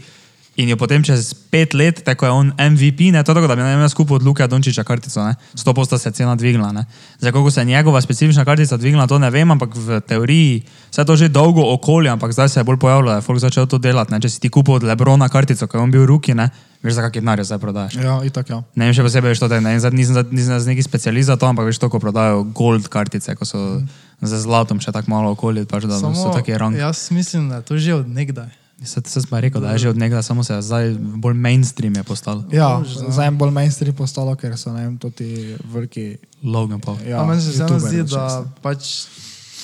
[0.59, 3.63] In jo potem čez pet let, tako je on MVP, ne to tako, da bi
[3.63, 6.71] jaz kupil od Luka Dončiča kartico, ne, 100% se je cena dvignila.
[6.71, 6.85] Ne.
[7.19, 11.01] Zdaj, kako se je njegova specifična kartica dvignila, to ne vem, ampak v teoriji se
[11.01, 13.65] je to že dolgo okolje, ampak zdaj se je bolj pojavilo, da je folk začel
[13.65, 14.11] to delati.
[14.11, 14.19] Ne.
[14.19, 16.49] Če si ti kupil od Lebrona kartico, ko je on bil ruki, ne,
[16.81, 17.93] veš, za kakšne denarje zdaj prodajaš.
[17.95, 18.59] Ja, itak ja.
[18.73, 21.27] Ne vem, še posebej, veš, to, da ne, zdaj nisem, za- nisem za neki specialist
[21.27, 23.81] za to, ampak veš, to, ko prodajo gold kartice, ko so
[24.19, 26.77] z zlatom še tako malo okolje, pač, da Samo, so taki rangi.
[26.77, 26.87] Ja.
[26.87, 28.49] Jaz mislim, da je to že od nekdaj.
[28.81, 31.93] Se, se sem rekel, da je že od nekdaj, samo se je zdaj bolj mainstream
[31.93, 32.41] je postal.
[32.49, 35.29] Ja, zdaj je bolj mainstream postalo, ker so ne vem, to ti
[35.63, 36.17] veliki.
[36.41, 36.97] Logan Paul.
[36.99, 38.81] Ja, Ja, meni se vseeno youtuberji, zdi, da se- pač,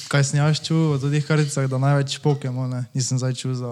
[0.08, 3.72] kaj sem jaz čutil o teh karticah, da največ Pokémon, nisem zdaj čutil za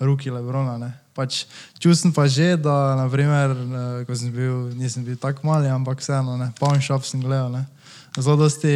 [0.00, 0.78] ruki Lebrona.
[0.78, 0.90] Ne.
[1.18, 1.48] Pač,
[1.82, 5.98] čutil sem pa že, da, naprimer, eh, ko sem bil, nisem bil tako mali, ampak
[5.98, 7.50] vseeno, ne, pawn shop sem gledal.
[7.50, 7.66] Ne.
[8.14, 8.70] Zelo dosti,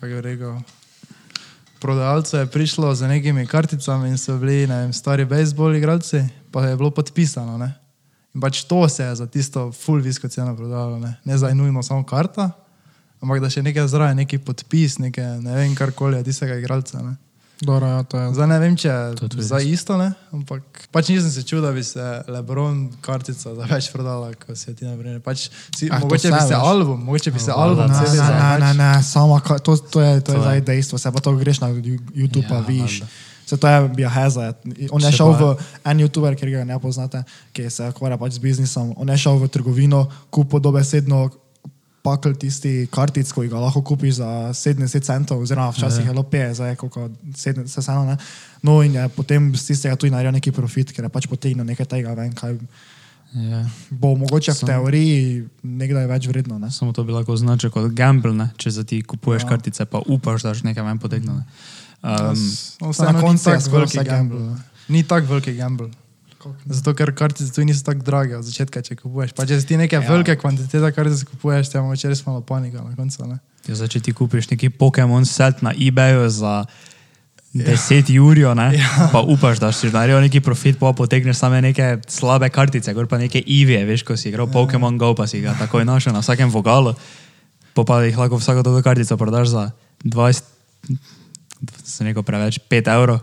[0.00, 0.58] kako je rekel,
[1.78, 6.66] prodajalcev je prišlo z nekimi karticami in so bili ne vem, stari bejzbol igralci, pa
[6.66, 7.54] je bilo podpisano.
[7.54, 7.70] Ne.
[8.34, 11.86] In pač to se je za tisto full visko ceno prodalo, ne, ne za nujno
[11.86, 12.50] samo karta,
[13.22, 16.98] ampak da še nekaj zraven, neki podpis, nekaj, ne vem, karkoli tistega igralca.
[16.98, 17.14] Ne.
[17.56, 18.34] Dobro, ja, to je.
[18.34, 20.12] Zdaj ne vem, če To je zdaj isto, ne?
[20.30, 24.74] ampak pač nisem se čudil, da bi se Lebron kartica za več prodala, kot se
[24.74, 25.20] ti naprimer.
[25.20, 26.60] Pač si, Ah, mogoče bi vse se veš.
[26.60, 29.70] album, mogoče bi se Ja, album celi ne, za ne, ne, ne, samo to, to
[29.70, 30.40] je, to je To je.
[30.40, 33.00] zdaj dejstvo, se pa to greš na YouTube, Ja, ja, viš.
[33.00, 33.06] valjda.
[33.46, 34.52] Se to je Biaheza.
[34.90, 38.32] On je Se šel v en YouTuber, ker ga ne poznate, ki se ukvarja pač
[38.32, 38.94] z biznisom.
[38.96, 41.28] On je šel v trgovino, kupil dobesedno
[42.04, 46.52] pakl tisti kartic, ko ga lahko kupiš za 70 centov, oziroma včasih je bilo 50,
[46.52, 47.00] zdaj je koliko
[47.32, 48.16] 70, se samo ne.
[48.62, 51.86] No in je potem z tistega tudi naredil neki profit, ker je pač potegnil nekaj
[51.88, 52.58] tega ven, kaj
[53.34, 53.64] Ja.
[53.90, 55.22] bo mogoče v Samo- teoriji
[55.60, 56.54] nekdaj več vredno.
[56.56, 56.70] Ne?
[56.70, 58.50] Samo to bi lahko označil kot gamble, ne?
[58.56, 59.46] če za ti kupuješ Ja.
[59.46, 59.50] ja.
[59.50, 61.34] kartice, pa upaš, da boš nekaj ven potegnil.
[61.34, 61.44] ne.
[62.00, 62.36] Um,
[62.80, 64.04] No, na koncu je vse gamble.
[64.04, 64.56] gamble.
[64.88, 65.90] Ni tako veliki gamble.
[66.66, 69.32] Zato, ker kartice tu niso tako drage od začetka, če kupuješ.
[69.36, 70.04] Pa če si ti neke ja.
[70.04, 73.26] velike kvantitete kartic kupuješ, te imaš res malo panika na koncu.
[73.28, 73.38] Ne?
[73.68, 76.64] Ja, zdaj, če ti kupiš neki Pokémon set na eBayu za
[77.54, 79.08] 10 jurjo, ne, Ja.
[79.12, 83.18] pa upaš, da si naredil neki profit, pa potegneš same neke slabe kartice, gor pa
[83.18, 86.50] neke Ivije, veš, ko si igral Pokémon Go, pa si ga takoj našel na vsakem
[86.50, 86.96] vogalu,
[87.74, 89.70] pa pa jih lahko vsako to kartico prodaš za
[90.02, 90.42] 20,
[91.84, 93.22] se neko preveč, 5 evrov,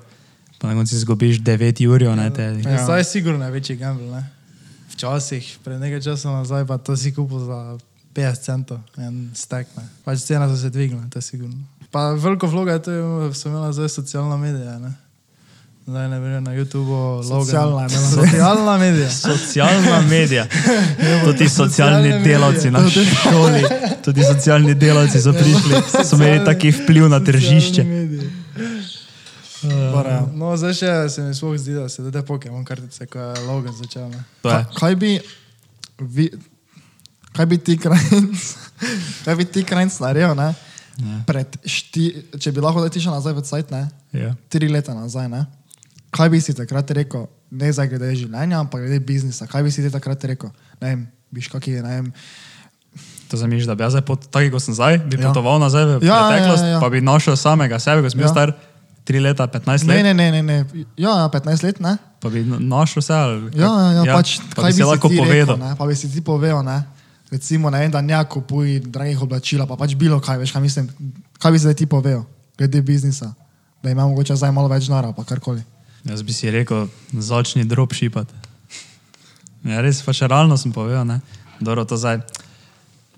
[0.62, 2.84] pa na koncu izgubiš 9 jurjo, ne, te, Ja.
[2.84, 4.08] Zdaj je sigurno največji gamble.
[4.08, 4.30] Ne?
[4.94, 7.78] Včasih, pred nekaj časa nazaj, pa to si kupil za
[8.14, 9.68] 50 centov, en stek.
[9.78, 9.84] Ne?
[10.06, 11.56] Pač cena so se dvignila, to je sigurno.
[11.92, 12.92] Pa veliko vloga je to,
[13.34, 14.78] so imela zdaj socialna medija.
[14.80, 14.94] Ne?
[15.88, 17.24] Zdaj ne vem, na YouTubu.
[17.24, 18.26] Socialna je imela.
[18.26, 19.10] Socialna medija.
[19.10, 20.46] Socialna medija.
[21.26, 23.64] Tudi socialni delavci na šoli,
[24.04, 27.86] tudi socialni delavci so prišli, so imeli taki vpliv na tržišče.
[29.64, 29.92] Medije.
[29.92, 33.20] Bara, No, zdaj še se mi sploh zdi, da se da te Pokémon kartice, ko
[33.20, 34.08] je Logan začel.
[34.08, 34.24] Ne?
[34.42, 34.56] To je.
[34.56, 35.12] Ka- Kaj bi,
[36.00, 36.26] vi,
[37.32, 38.36] kaj bi ti krajnc,
[39.26, 40.52] kaj bi ti krajnc naredil, ne?
[40.98, 41.18] Ja.
[41.24, 43.84] Pred šti, če bi lahko letiš nazaj v cajt, ne?
[44.12, 44.34] Ja.
[44.48, 45.46] Tri leta nazaj, ne?
[46.10, 49.80] Kaj bi si takrat rekel, ne za glede življenja, ampak glede biznisa, kaj bi si
[49.80, 50.52] ti takrat rekel?
[50.78, 52.10] Ne vem, biš kaki, ne vem,
[53.32, 55.30] To zamišljaš, da bi jaz zdaj, pot, taki kot sem zdaj, bi Ja.
[55.30, 56.80] potoval nazaj v Ja, ja, preteklost, ja, ja.
[56.84, 58.32] pa bi našel samega sebe, ko sem bil Ja.
[58.34, 58.52] star
[59.06, 60.58] 3 leta, 15 ne, let, ne, ne, ne, ne.
[60.98, 61.98] Ja, ja, 15 let, ne?
[62.22, 63.14] pa bi na- našel se.
[63.14, 65.56] ali Ja, ja, ja, ja, pač, pa kaj bi si lahko povedal.
[65.56, 65.76] Rekel, ne?
[65.76, 66.84] pa bi si ti povedal, ne?
[67.32, 70.86] recimo, ne vem, da ne kupuj dragih oblačil, pa pač bilo kaj, veš, kaj mislim,
[71.40, 73.34] kaj bi zdaj ti povedal, glede biznisa,
[73.80, 75.64] da ima mogoče zdaj malo več nara, pa karkoli.
[76.04, 78.34] Jaz bi si rekel, začni drop šipati.
[79.64, 81.22] Ja, res, pa še realno sem povedal, ne.
[81.62, 82.20] Dobro, to zdaj.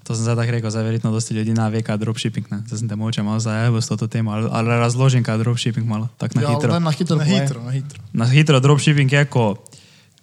[0.03, 2.47] To sem zdaj tako rekel, zdaj verjetno dosti ljudi ne ve, kaj je dropshipping.
[2.51, 2.57] Ne?
[2.67, 5.87] Zdaj sem te moče malo zajel s to temo, ali, ali razložim, kaj je dropshipping
[5.87, 6.79] malo, tako na ja, hitro.
[6.79, 7.15] Na hitro.
[7.15, 7.99] Na hitro, na hitro.
[8.13, 9.55] Na hitro dropshipping je, ko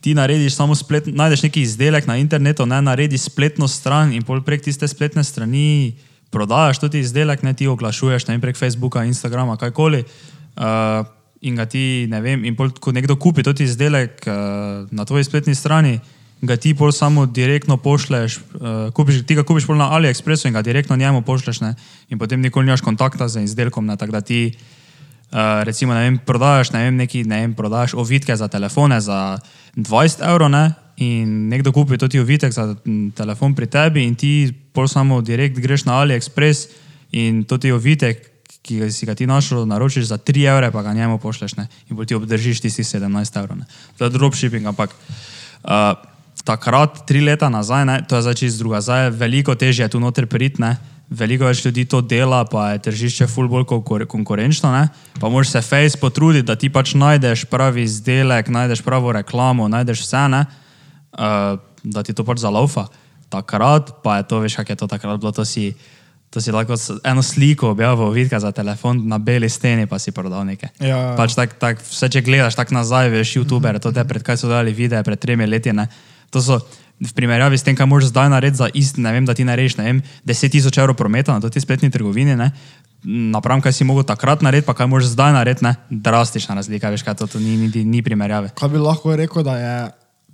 [0.00, 4.42] ti narediš samo splet, najdeš neki izdelek na internetu, ne narediš spletno stran in pol
[4.44, 5.96] prek tiste spletne strani
[6.30, 10.04] prodajaš tudi izdelek, ne ti oglašuješ, ne prek Facebooka, Instagrama, kajkoli.
[10.56, 11.06] Uh,
[11.40, 15.24] in ga ti, ne vem, in pol, ko nekdo kupi tudi izdelek uh, na tvoji
[15.24, 15.98] spletni strani,
[16.40, 20.56] ga ti pol samo direktno pošleš, uh, kupiš, ti ga kupiš pol na AliExpressu in
[20.56, 21.74] ga direktno njemu pošleš, ne,
[22.08, 24.54] in potem nikoli nimaš kontakta z izdelkom, ne, tako da ti.
[25.30, 29.38] Uh, recimo, ne vem, prodajaš, ne vem, neki, ne vem, prodajaš ovitke za telefone za
[29.76, 32.74] 20 evrov, ne, in nekdo kupi tudi ovitek za
[33.14, 36.66] telefon pri tebi, in ti pol samo direkt greš na AliExpress
[37.14, 38.26] in tudi ovitek,
[38.66, 41.96] ki si ga ti našel, naročiš za 3 evre, pa ga njemu pošleš, ne, in
[41.96, 43.62] pol ti obdržiš tistih 17 evrov.
[43.98, 44.90] To je dropshipping, ampak.
[45.62, 46.09] Uh,
[46.44, 48.80] Takrat, tri leta nazaj, ne, to je zdaj čisto druga.
[48.80, 50.76] Zdaj je veliko težje tu noter pridne,
[51.10, 54.70] veliko več ljudi to dela, pa je tržišče ful bolj konkure- konkurenčno.
[54.72, 54.88] Ne?
[55.20, 60.06] Pa moraš se face potruditi, da ti pač najdeš pravi izdelek, najdeš pravo reklamo, najdeš
[60.06, 60.44] vse, ne?
[61.18, 62.86] uh, da ti to pač zalaufa.
[63.30, 65.74] Takrat pa je to, veš, kak je to takrat bilo, to si,
[66.30, 66.74] to si lahko
[67.06, 70.70] eno sliko objavil, vidka za telefon na beli steni, pa si prodal nekaj.
[70.78, 71.16] Ja, ja.
[71.18, 74.50] Pač tak, tak, vse, če gledaš tako nazaj, veš, YouTuber, to te pred kaj so
[74.50, 75.74] dali videe, pred tremi leti.
[75.74, 75.86] Ne?
[76.30, 76.60] To so
[77.00, 79.78] v primerjavi s tem, kaj moraš zdaj narediti za isti, ne vem, da ti narediš,
[79.80, 82.52] ne vem, 10 tisoč evrov prometa na tej spletni trgovini, ne?
[83.04, 85.74] napram, kaj si mogel takrat narediti, pa kaj moraš zdaj narediti, ne?
[85.88, 88.52] drastična razlika, veš, kaj to, to ni, ni, ni primerjave.
[88.52, 89.74] Kaj bi lahko rekel, da je,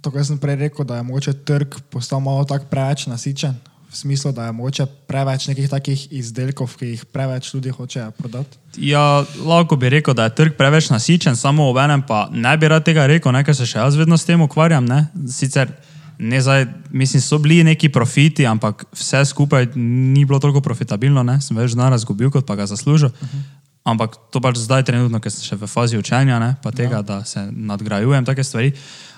[0.03, 3.55] to, kar sem prej rekel, da je mogoče trg postal malo tako preveč nasičen,
[3.91, 8.59] v smislu, da je mogoče preveč nekih takih izdelkov, ki jih preveč ljudi hoče prodati.
[8.77, 12.69] Ja, lahko bi rekel, da je trg preveč nasičen, samo v enem pa ne bi
[12.69, 14.85] rad tega rekel, ne, ker se še jaz vedno s tem ukvarjam.
[14.85, 15.07] Ne.
[15.33, 15.73] Sicer
[16.19, 21.41] ne zdaj, mislim, so bili neki profiti, ampak vse skupaj ni bilo toliko profitabilno, ne.
[21.41, 23.09] sem več denarja izgubil, kot pa ga zaslužil.
[23.09, 23.45] Uh -huh.
[23.87, 27.03] Ampak to pač zdaj trenutno, ker sem še v fazi učenja, ne, pa tega, ja.
[27.03, 28.73] da se nadgrajujem take stvari.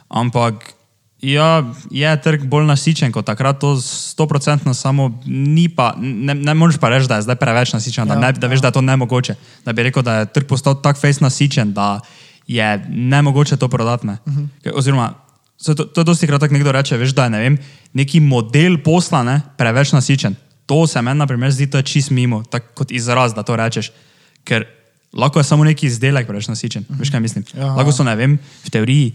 [0.09, 0.78] Ampak
[1.23, 6.79] Ja, je trg bolj nasičen kot takrat, to stoprocentno samo ni pa, ne, ne moreš
[6.79, 8.83] pa reči, da je zdaj preveč nasičen, ja, da, ne, da veš, da je to
[8.87, 9.35] nemogoče.
[9.65, 12.01] Da bi rekel, da je trg postal tako fejs nasičen, da
[12.47, 14.07] je nemogoče to prodati.
[14.07, 14.19] Ne.
[14.27, 14.73] Uh -huh.
[14.75, 15.15] Oziroma,
[15.65, 17.59] to, to dosti krat tako nekdo reče, veš, da je ne vem,
[17.93, 20.35] neki model posla ne, preveč nasičen.
[20.67, 23.57] To se meni, na primer, zdi, to je čist mimo, tako kot izraz, da to
[23.57, 23.91] rečeš.
[24.45, 24.65] Ker
[25.13, 26.85] lahko je samo neki izdelek preveč nasičen.
[26.89, 27.01] Uh -huh.
[27.01, 27.45] Veš, kaj mislim?
[27.55, 27.67] Ja.
[27.67, 29.15] Lahko so, ne vem, v teoriji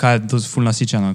[0.00, 1.12] kaj je to ful nasičeno,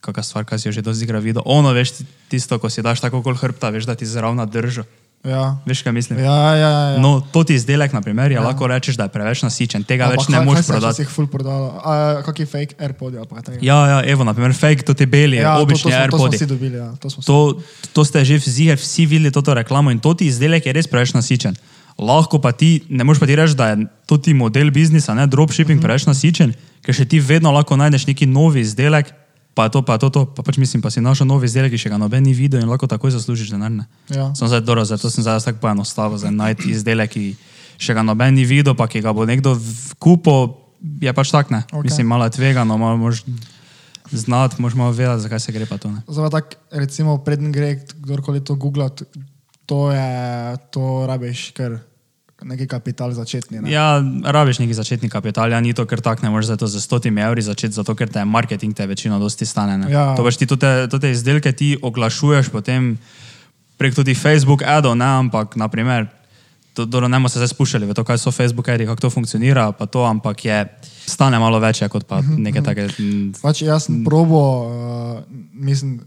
[0.00, 1.42] kakšna stvar, kaj si jo že dosti krat videl.
[1.44, 4.86] Ono, veš, ti- tisto, ko si daš tako kol hrbta, veš, da ti zravna drža.
[5.22, 6.16] Ja, Veš, kaj mislim?
[6.18, 6.68] ja, ja.
[6.88, 6.98] ja.
[6.98, 8.40] No, to ti izdelek, na primer, ja.
[8.40, 10.72] lahko rečeš, da je preveč nasičen, tega Ampak več ne kaj- moreš kaj se je
[10.72, 10.94] prodati.
[10.94, 11.66] včasih ful prodalo?
[11.76, 11.92] A,
[12.24, 13.60] Kaki fake AirPod ali kaj takega?
[13.60, 16.18] Ja, ja, evo, na primer, fake, to te beli, ja, to, obični to, smo, to
[16.18, 16.76] smo vsi dobili.
[16.78, 16.88] Ja.
[16.94, 17.60] To smo vsi To,
[17.92, 21.12] to ste že vsi, vsi videli to reklamo in to ti izdelek je res preveč
[21.12, 21.52] nasičen.
[22.00, 25.26] Lahko pa ti, ne moreš pa ti reči, da je to ti model biznisa, ne
[25.26, 25.84] dropshipping, mm -hmm.
[25.84, 29.12] preveč nasičen, ker še ti vedno lahko najdeš neki novi izdelek,
[29.54, 30.24] pa je to, pa je to, to.
[30.24, 32.68] pa pač mislim, pa si našel novi izdelek, ki še ga noben ni videl in
[32.68, 33.70] lahko takoj zaslužiš denar.
[33.70, 33.84] ne.
[34.08, 34.34] Ja.
[34.34, 37.36] Sem zdaj dobro, zato sem zdaj tako poenostavil, za najti izdelek, ki
[37.78, 39.58] še ga noben ni videl, pa ki ga bo nekdo
[39.98, 40.56] kupil,
[41.00, 41.64] je pač tak, ne.
[41.68, 41.82] Okay.
[41.82, 43.24] Mislim, malo tvegano, malo moraš
[44.12, 45.90] znati, moraš malo vedeti, zakaj se gre pa to.
[45.90, 46.00] Ne.
[46.08, 49.02] Zdaj tak, recimo, preden gre kdorkoli to googlat,
[49.66, 51.89] to je, to rabiš kar
[52.44, 53.60] neki kapital začetni.
[53.60, 53.70] Ne?
[53.72, 56.80] Ja, rabiš neki začetni kapital, ja, ni to kar tak, ne moreš za to za
[56.80, 59.78] 100 evri začeti, zato ker te marketing te večino dosti stane.
[59.78, 59.90] ne.
[59.92, 60.14] Ja.
[60.16, 62.98] To veš, ti te, te izdelke ti oglašuješ potem
[63.80, 66.06] prek tudi Facebook adov, ne, ampak naprimer,
[66.76, 69.10] to, dobro, ne bomo se zdaj spuščali v to, kaj so Facebook adi, kako to
[69.10, 70.58] funkcionira, pa to, ampak je,
[71.08, 72.90] stane malo več, kot pa neke take.
[72.92, 75.24] mm, Pač jaz sem probo, uh,
[75.56, 76.02] mislim,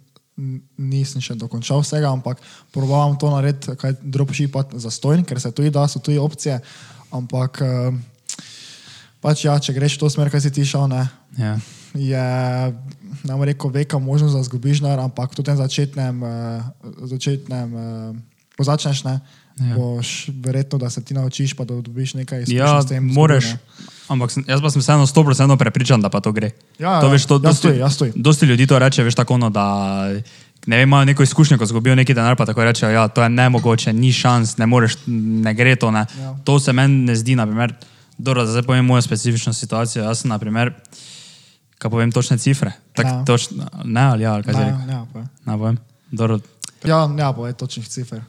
[0.76, 5.70] nisem še dokončal vsega, ampak probavam to narediti, kaj dropshipat za stojn, ker se tudi
[5.70, 6.58] da, so tudi opcije.
[7.12, 7.94] Ampak uh,
[9.20, 11.58] pač ja, če greš v to smer, kaj si ti šel, ne, Ja.
[11.94, 12.26] je,
[13.24, 16.62] ne bom rekel, veka možnost, da zgubiš denar, ampak v tem začetnem, uh,
[17.04, 17.84] začetnem uh,
[18.54, 19.22] ko začneš, ne,
[19.54, 19.70] Ja.
[19.70, 19.76] ja.
[19.78, 23.06] boš verjetno, da se ti naučiš, pa da dobiš nekaj izkušenj Ja, s tem.
[23.06, 23.54] moraš.
[24.14, 26.52] Ampak sem, jaz pa sem vseeno 100% prepričan, da pa to gre.
[26.80, 28.12] Ja, to ja, veš, to, jaz dosti, tudi, jaz tudi.
[28.16, 29.66] dosti ljudi to reče, veš tako, no, da
[30.66, 33.30] ne vem, imajo neko izkušnjo, ko zgubijo neki denar, pa tako rečejo, ja, to je
[33.30, 35.92] nemogoče, ni šans, ne moreš, ne gre to.
[35.92, 36.06] Ne.
[36.20, 36.36] Ja.
[36.44, 37.74] To se meni ne zdi, naprimer,
[38.18, 40.04] dobro, da zdaj povem mojo specifično situacijo.
[40.04, 40.74] Jaz sem, naprimer,
[41.78, 42.72] kaj povem točne cifre.
[42.96, 43.24] Tak, Ja.
[43.26, 45.28] točno, ne, ali ja, ali kaj zdaj Ne, ne.
[45.46, 45.78] Ne povem.
[46.12, 46.40] Dobro,
[46.84, 48.22] Ja, ne, je točnih cifer.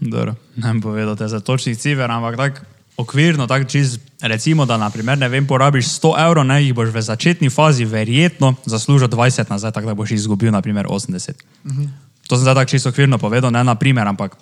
[0.00, 4.76] Dobro, ne bom povedal te za točnih cifer, ampak tako okvirno, tako čez, recimo, da
[4.76, 9.50] naprimer, ne vem, porabiš 100 evrov, ne jih boš v začetni fazi verjetno zaslužil 20
[9.50, 11.30] nazaj, tako da boš izgubil naprimer 80.
[11.64, 11.88] Uh -huh.
[12.26, 14.36] To sem zdaj tako čisto okvirno povedal, ne na primer, ampak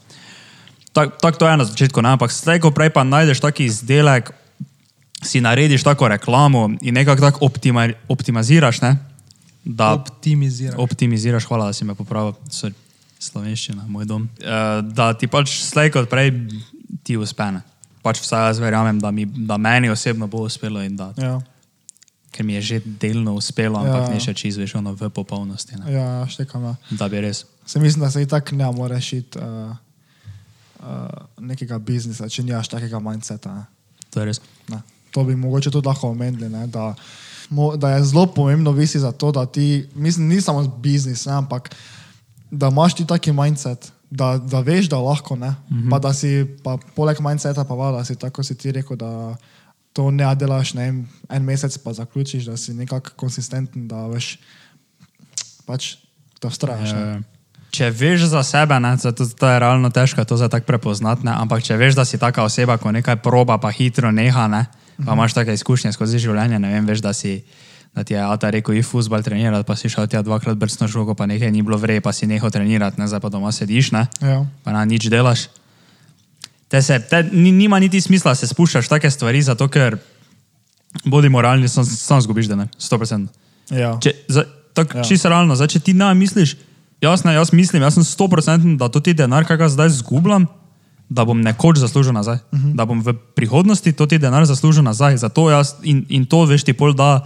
[0.93, 4.33] tako tak to je na začetku, ne, ampak slej ko prej pa najdeš taki izdelek,
[5.23, 8.97] si narediš tako reklamo in nekako tako optima, optimiziraš, ne,
[9.65, 10.81] da Optimizirati.
[10.83, 12.73] optimiziraš, hvala, da si me popravil, Sorry,
[13.19, 14.23] slovenščina, moj dom.
[14.23, 16.33] Uh, da ti pač slej kot prej
[17.03, 17.45] ti uspe.
[18.07, 21.41] Pač vsaj jaz verjamem, da, mi, da meni osebno bo uspelo in da, Ja,
[22.37, 24.13] ker mi je že delno uspelo, ampak ja.
[24.13, 25.79] ne še čisto veš, ono v popolnosti.
[25.81, 25.89] Ne.
[25.97, 26.69] ja štekam.
[26.69, 26.75] Ja.
[27.01, 27.47] Da bi res.
[27.67, 31.09] Se mislim, da se i tak ne more rešiti uh, uh,
[31.41, 33.55] nekega biznisa, če nimaš takega mindseta.
[33.57, 33.65] Ne.
[34.13, 34.43] To je res.
[34.69, 34.83] Ne.
[35.17, 36.93] To bi mogoče tudi lahko omenili, ne, da,
[37.49, 41.41] mo, da je zelo pomembno visi za to, da ti, mislim, ni samo biznis, ne,
[41.41, 41.73] ampak
[42.51, 45.51] da imaš ti taki mindset, da, da veš, da lahko ne.
[45.51, 45.91] Mm -hmm.
[45.91, 49.37] Pa da si, pa poleg mindseta, pa va, da si tako si ti rekel, da
[49.93, 54.39] to ne delaš ne, vem, en mesec, pa zaključiš, da si nekako konsistenten, da veš,
[55.67, 55.95] pač
[56.43, 56.93] da vztrajaš.
[56.93, 57.21] Eh,
[57.71, 61.33] Če veš za sebe, ne, to, to je realno težko to za tako prepoznati, ne,
[61.33, 64.67] ampak če veš, da si taka oseba, ko nekaj proba, pa hitro neha, ne,
[65.05, 67.43] pa imaš take izkušnje skozi življenje, ne vem, veš, da si.
[67.97, 71.15] Da ti je Ata rekel, i futbol trenirati, pa si šel tja dvakrat brcno žogo,
[71.17, 74.07] pa nekaj ni bilo vrej, pa si nehal trenirati, ne, zdaj pa doma sediš, ne,
[74.21, 74.45] Ja.
[74.65, 75.49] pa na nič delaš.
[76.69, 79.97] Te se, te, ni, nima niti smisla, se spuščaš take stvari, zato ker
[81.05, 83.27] bodi moralni, sam, sam zgubiš denar, 100%.
[83.71, 83.97] Ja.
[84.03, 84.45] Če, za,
[84.75, 85.03] tak, Ja.
[85.03, 86.57] Čisto realno, zdaj, če ti ne misliš,
[87.01, 90.45] jasno, jaz mislim, jaz sem 100% da to ti denar, ki ga zdaj zgubljam,
[91.09, 92.43] da bom nekoč zaslužil nazaj.
[92.53, 92.75] Uh -huh.
[92.77, 95.17] Da bom v prihodnosti to ti denar zaslužil nazaj.
[95.17, 97.25] Zato jaz, in, in to veš ti pol da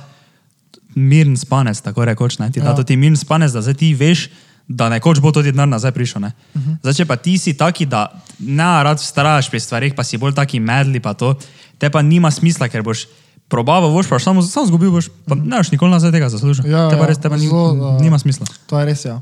[0.95, 2.38] miren spanec, tako rekoč.
[2.38, 2.51] Ne?
[2.51, 2.64] Ti ja.
[2.64, 4.28] Da to ti miren spanec, da zdaj ti veš,
[4.70, 6.22] da nekoč bo to denar nazaj prišel.
[6.22, 6.76] Uh -huh.
[6.82, 10.34] Zdaj, če pa ti si taki, da ne rad vztrajaš pri stvarih, pa si bolj
[10.34, 11.34] taki medli, pa to,
[11.78, 13.07] te pa nima smisla, ker boš.
[13.51, 16.70] Probava boš pa samo, samo zgubil, boš, pa ne boš nikoli nazaj tega zaslužil.
[16.70, 18.47] Ja, te pa ja, res, te pa ni, zelo, uh, nima smisla.
[18.66, 19.20] To je res, ja.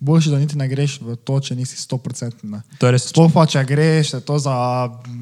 [0.00, 2.60] Boljše, da niti ne greš v to, če nisi 100%.
[2.78, 3.08] To je res.
[3.08, 4.54] Sploh pa, če greš, je to za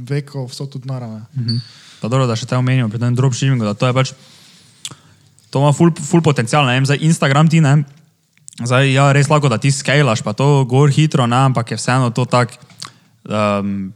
[0.08, 1.24] veko vso tudi naravno.
[1.32, 1.56] Mhm.
[2.02, 4.12] Pa dobro, da še te omenimo pri tem dropshippingu, da to je pač,
[5.52, 7.82] to ima full, full potencial, ne vem, zdaj Instagram ti ne,
[8.64, 12.08] zdaj ja, res lahko, da ti skalaš, pa to gor hitro, ne, ampak je vseeno
[12.16, 12.56] to tak,
[13.28, 13.92] um,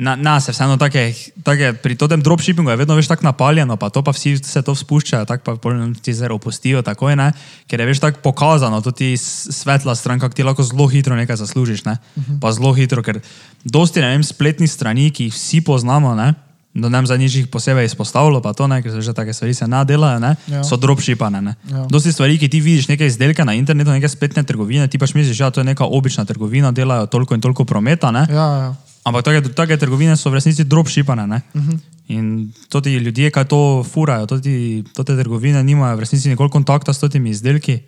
[0.00, 1.10] na, na se vseeno take,
[1.44, 4.76] take, pri tem dropshippingu je vedno več tako napaljeno, pa to pa vsi se to
[4.78, 7.32] spuščajo, tako pa ti zdaj opustijo takoj, ne,
[7.66, 11.42] ker je več tako pokazano, to ti svetla stran, kako ti lahko zelo hitro nekaj
[11.42, 12.38] zaslužiš, ne, uh -huh.
[12.40, 13.18] pa zelo hitro, ker
[13.64, 16.34] dosti, ne vem, spletnih strani, ki jih vsi poznamo, ne,
[16.74, 19.32] da ne vem, za nič jih posebej izpostavilo, pa to ne, ker se že take
[19.32, 20.56] stvari se ne delajo, ne, Ja.
[20.56, 20.64] ja.
[20.64, 21.54] so dropshippane, ne.
[21.66, 21.76] Ja.
[21.76, 21.86] Ja.
[21.86, 25.38] Dosti stvari, ki ti vidiš neke izdelke na internetu, neke spletne trgovine, ti pač misliš,
[25.38, 28.26] da to je neka obična trgovina, delajo toliko in toliko prometa, ne.
[28.30, 28.70] Ja, ja.
[29.04, 31.24] Ampak take, take trgovine so v resnici dropshippane.
[31.24, 31.70] Uh Mhm.
[31.70, 31.78] -huh.
[32.10, 36.28] In to ti ljudje, ki to furajo, to ti, to te trgovine nimajo v resnici
[36.28, 37.78] nikoli kontakta s temi izdelki.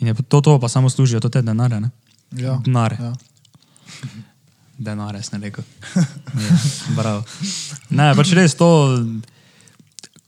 [0.00, 1.80] In je to, to pa samo služijo, to te denare.
[1.80, 1.90] Ne?
[2.32, 2.60] ja.
[2.64, 2.96] Denar.
[3.00, 3.12] ja.
[4.80, 5.64] Denar, ne rekel.
[6.40, 6.56] Ja,
[6.96, 7.20] Bravo.
[7.92, 8.68] Ne, pač res to,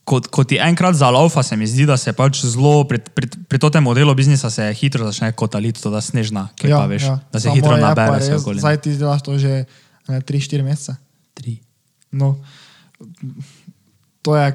[0.04, 3.58] ko, ko ti enkrat zalaufa, se mi zdi, da se pač zelo, pri, pri, pri
[3.62, 7.16] tem modelu biznisa hitro začne kotaliti, to da snežna, ki ja, pa veš, ja.
[7.32, 8.44] da se Samo hitro nabere res.
[8.44, 9.64] Zdaj ti delaš to že
[10.08, 10.98] 3-4 mesece.
[11.32, 11.56] Tri.
[12.12, 12.36] No,
[14.20, 14.52] to je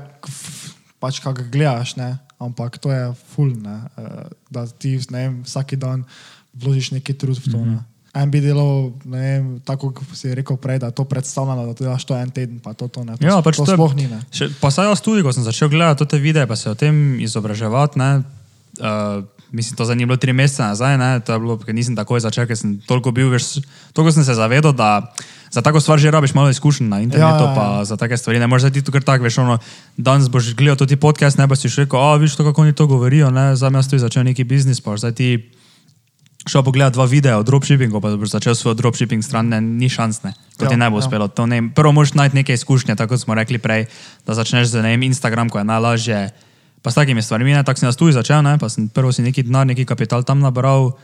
[1.02, 2.22] pač, kako gledaš, ne?
[2.38, 3.02] ampak to je
[3.34, 3.89] ful, ne?
[3.98, 6.06] eh, da ti ne vem, vsak dan
[6.54, 7.58] vložiš neki trud v to.
[7.58, 7.74] Mm Mhm.
[7.78, 7.97] -hmm.
[8.16, 11.84] En bi delal, ne vem, tako kot si rekel prej, da to predstavljeno, da ti
[11.86, 13.18] daš to en teden, pa to, to ne.
[13.18, 14.08] To, Ja, pač to to sploh ni.
[14.08, 14.22] Ne?
[14.34, 17.20] Še, pa saj jaz tudi, ko sem začel gledati te videe, pa se o tem
[17.22, 18.24] izobraževati, ne,
[18.80, 21.95] uh, mislim, to za ni bilo tri mesece nazaj, ne, to je bilo, ker nisem
[21.95, 23.60] takoj začel, ker sem toliko bil, veš,
[23.93, 25.14] toliko sem se zavedal, da
[25.51, 27.55] za tako stvar že rabiš malo izkušenj na internetu, Ja, ja, ja.
[27.55, 28.39] pa za take stvari.
[28.39, 29.60] Ne moreš zdaj ti tu kar tako, veš, ono,
[29.97, 32.74] danes boš gledal tudi podcast, ne, pa si še rekel, a, viš to, kako oni
[32.74, 35.30] to govorijo, ne, zdaj jaz tudi začel neki biznis, pa boš zdaj ti
[36.48, 40.24] šel pogledat dva videa o dropshippingu, pa boš začel svoj dropshipping stran, ne, ni šans,
[40.24, 40.34] ne.
[40.58, 41.06] To Ja, ti ne bo ja.
[41.06, 41.28] uspelo.
[41.28, 43.86] To ne, prvo moraš najti neke izkušnje, tako kot smo rekli prej,
[44.28, 46.22] da začneš z vem, Instagram, ko je najlažje.
[46.82, 49.22] Pa s takimi stvarmi, ne, tako sem jaz tudi začel, ne, pa sem prvo si
[49.22, 50.95] neki denar, neki kapital tam nabral,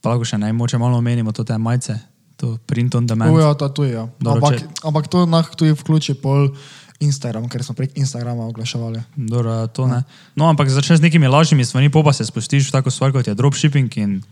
[0.00, 1.98] pa lahko še ne, moče malo omenimo to te majice,
[2.40, 3.34] to print on demand.
[3.34, 4.06] Ujo, to tudi, ja.
[4.20, 6.54] Dobro, ampak, ampak to nah tudi vključi pol
[7.00, 9.02] Instagram, ker smo prek Instagrama oglaševali.
[9.16, 10.02] Dobro, to ne.
[10.34, 13.34] No, ampak začneš z nekimi lažjimi stvarmi, pa se spustiš v tako stvar, kot je
[13.34, 14.22] dropshipping in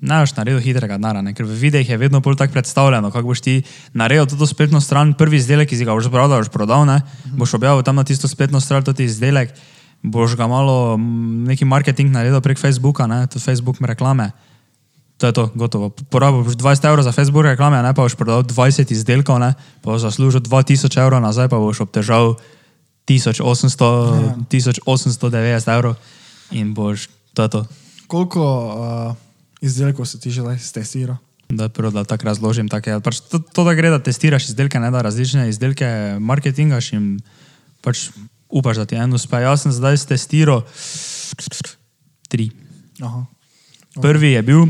[0.00, 3.40] ne boš naredil hitrega denarja, ker v videih je vedno bolj tako predstavljeno, kako boš
[3.40, 7.02] ti naredil to spletno stran, prvi izdelek, ki si ga boš da boš prodal, ne?
[7.36, 9.52] boš objavil tam na tisto spletno stran, to izdelek,
[10.02, 10.96] boš ga malo
[11.46, 13.26] neki marketing naredil prek Facebooka, ne?
[13.26, 14.30] to Facebook reklame.
[15.18, 15.90] To je to, gotovo.
[15.90, 19.90] Porabil boš 20 evrov za Facebook reklame, ne pa boš prodal 20 izdelkov, ne pa
[19.90, 22.38] boš zaslužil 2000 evrov nazaj, pa boš obtežal
[23.08, 24.36] 1800, Ja.
[24.46, 25.98] 1890 evrov
[26.54, 27.60] in boš, to je to.
[28.06, 29.16] Koliko uh,
[29.60, 31.18] izdelkov si ti že zdaj testiral?
[31.48, 32.68] Da, prvo, da tako razložim.
[32.68, 36.92] Tak je, pač to, to, da gre, da testiraš izdelke, ne da različne izdelke marketingaš
[36.92, 37.18] in
[37.80, 38.12] pač
[38.52, 39.40] upaš, da ti en uspe.
[39.40, 40.62] Jaz sem zdaj testiral
[42.28, 42.52] tri.
[43.00, 43.24] Aha.
[43.96, 44.68] Prvi je bil,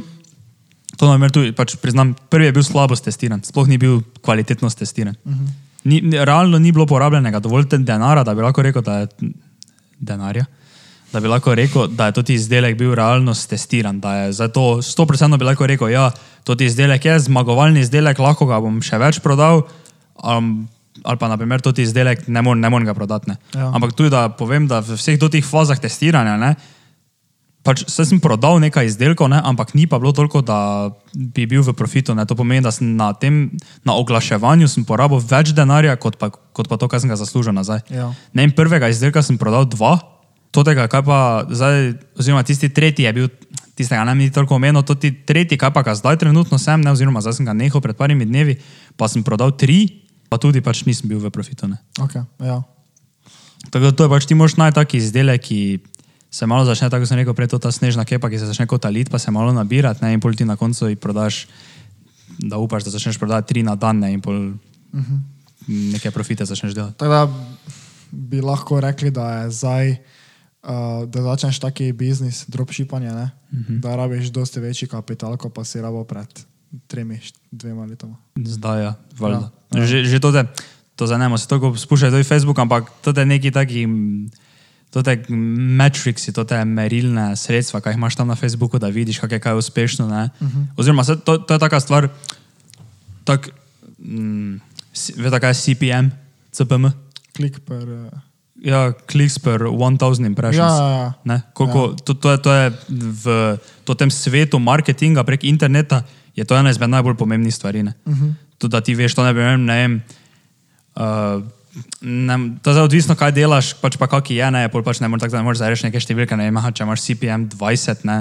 [0.98, 4.70] to na primer tudi pač priznam, prvi je bil slabo testiran, sploh ni bil kvalitetno
[4.70, 5.14] testiran.
[5.24, 5.48] Uh -huh.
[5.84, 9.08] ni, realno ni bilo porabljenega dovolj denara, da bi lahko rekel, da je
[9.98, 10.44] denarja.
[11.12, 14.60] Da bi lahko rekel, da je tudi izdelek bil realno testiran, da je za to
[14.60, 16.10] 100% bi lahko rekel, ja,
[16.44, 19.62] tudi izdelek je zmagovalni izdelek, lahko ga bom še več prodal,
[20.24, 20.68] um,
[21.04, 23.30] ali pa naprimer tudi izdelek ne morem, morem ga prodati.
[23.30, 23.36] Ne.
[23.54, 23.70] Ja.
[23.74, 26.56] Ampak tudi da povem, da v vseh teh fazah testiranja, ne,
[27.68, 31.76] pač sem prodal nekaj izdelkov, ne, ampak ni pa bilo toliko, da bi bil v
[31.76, 32.16] profitu.
[32.16, 32.24] Ne.
[32.24, 33.52] To pomeni, da sem na, tem,
[33.84, 37.52] na oglaševanju sem porabil več denarja, kot pa, kot pa to, kar sem ga zaslužil
[37.52, 37.84] nazaj.
[37.92, 38.08] Ja.
[38.32, 39.98] Ne, prvega izdelka sem prodal dva,
[40.54, 41.18] totega, kaj pa
[41.52, 43.28] zdaj, oziroma tisti tretji je bil,
[43.76, 46.96] tistega ne bi toliko omenil, to ti tretji, kaj pa ga zdaj trenutno sem, ne,
[46.96, 48.56] oziroma zdaj sem ga nehal pred parimi dnevi,
[48.96, 51.68] pa sem prodal tri, pa tudi pač nisem bil v profitu.
[51.68, 51.76] Ne.
[52.00, 52.62] Okay, ja.
[53.68, 55.60] Tako da to je pač ti moš najti taki izdelek, ki
[56.30, 59.10] se malo začne, tako sem rekel, prej to ta snežna kepa, ki se začne kotaliti,
[59.10, 61.46] pa se malo nabirati, ne, in pol ti na koncu jih prodaš,
[62.38, 65.18] da upaš, da začneš prodati tri na dan, ne, in pol uh -huh.
[65.68, 66.98] neke profite začneš delati.
[66.98, 67.22] Tako da
[68.10, 73.30] bi lahko rekli, da je zdaj, uh, da začneš taki biznis, dropshippanje, ne?
[73.52, 73.80] Uh -huh.
[73.80, 76.28] da rabiš dosti večji kapital, kot pa si rabo pred
[76.86, 77.20] tremi,
[77.50, 78.16] dvema letoma.
[78.36, 79.40] Zdaj, ja, valjda.
[79.40, 80.48] Ja, Ja, že, že to, te,
[80.96, 84.30] to zanemo, se toliko spuščajo tudi Facebook, ampak to je neki taki, mm,
[84.90, 85.24] to je
[85.78, 89.54] metriksi, to je merilne sredstva, kaj imaš tam na Facebooku, da vidiš, kako je kaj
[89.54, 90.06] uspešno.
[90.06, 90.66] Uh -huh.
[90.76, 92.08] Oziroma, se, to, to je taka stvar,
[93.24, 93.48] tak,
[93.98, 94.60] mm,
[95.16, 96.06] veste, kaj je CPM,
[96.52, 96.86] CPM?
[97.36, 97.88] Klik per.
[97.88, 98.08] Uh,
[98.58, 100.72] Ja, clicks per 1000 impressions.
[100.72, 101.12] Ja, ja, ja.
[101.24, 106.02] Ne, koliko, to, to, je, to je v to tem svetu marketinga prek interneta,
[106.34, 107.80] je to ena izmed najbolj pomembnih stvari.
[107.80, 108.24] Uh Mhm.
[108.24, 108.34] -huh.
[108.58, 110.02] Tudi da ti veš, to ne vem, ne vem.
[110.96, 111.44] Uh,
[112.00, 115.26] ne, to je odvisno, kaj delaš, pač pa kaki je, ne, pol pač ne moreš
[115.26, 118.16] tako, da ne moreš zdaj reči neke številke, ne aha, če imaš CPM 20, ne,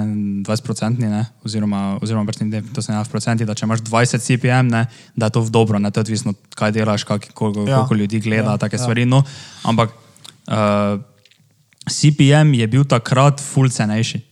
[0.46, 3.84] 20-procentni, ne, oziroma, oziroma pač ne, to se ne da v procenti, da če imaš
[3.86, 4.84] 20 CPM, ne,
[5.16, 7.82] da je to v dobro, ne, to je odvisno, kaj delaš, kak, koliko, Ja.
[7.82, 8.82] koliko ljudi gleda, Ja, take ja.
[8.82, 9.22] stvari, no,
[9.64, 9.92] ampak
[10.50, 10.98] uh,
[11.88, 14.27] CPM je bil takrat ful cenejši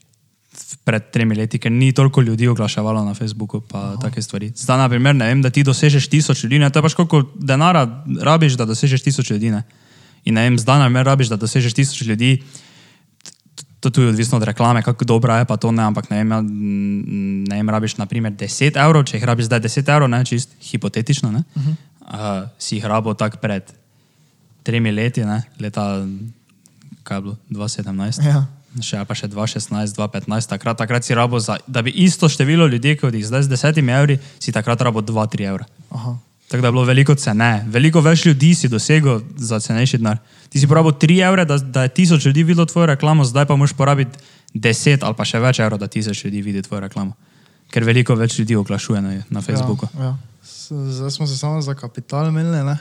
[0.84, 4.52] pred tremi leti, ker ni toliko ljudi oglaševalo na Facebooku pa take stvari.
[4.56, 7.22] Zdaj, na primer, ne vem, da ti dosežeš tisoč ljudi, ne, to je pač koliko
[7.34, 7.86] denara
[8.22, 9.50] rabiš, da dosežeš tisoč ljudi.
[9.50, 9.62] Ne.
[10.24, 12.38] In ne vem, zdaj, na primer, rabiš, da dosežeš tisoč ljudi,
[13.80, 16.40] to tudi odvisno od reklame, kako dobra je pa to, ne, ampak ne vem, ja,
[17.50, 21.30] ne vem, rabiš naprimer 10 evrov, če jih rabiš zdaj 10 evrov, ne, čist hipotetično,
[21.30, 21.74] ne, uh -huh.
[22.02, 23.62] uh, si jih rabo tak pred
[24.62, 26.06] tremi leti, ne, leta,
[27.02, 28.26] kaj je bilo, 2017.
[28.26, 28.46] Ja.
[28.82, 32.96] Še, pa še 2016, 2015, takrat, takrat si rabo, za, da bi isto število ljudi,
[33.00, 35.68] kot jih zdaj z desetimi evri, si takrat rabo 2-3 evra.
[35.90, 36.16] Aha.
[36.46, 40.20] Tako da je bilo veliko cene, veliko več ljudi si dosegel za cenejši denar.
[40.48, 43.56] Ti si porabil 3 evre, da, da je tisoč ljudi videlo tvojo reklamo, zdaj pa
[43.56, 44.18] moraš porabiti
[44.54, 47.16] 10 ali pa še več evrov, da tisoč ljudi vidi tvojo reklamo.
[47.74, 49.90] Ker veliko več ljudi oglašuje na, na Facebooku.
[49.98, 50.16] Ja, ja.
[50.68, 52.62] Zdaj smo se samo za kapital menili.
[52.62, 52.78] ne.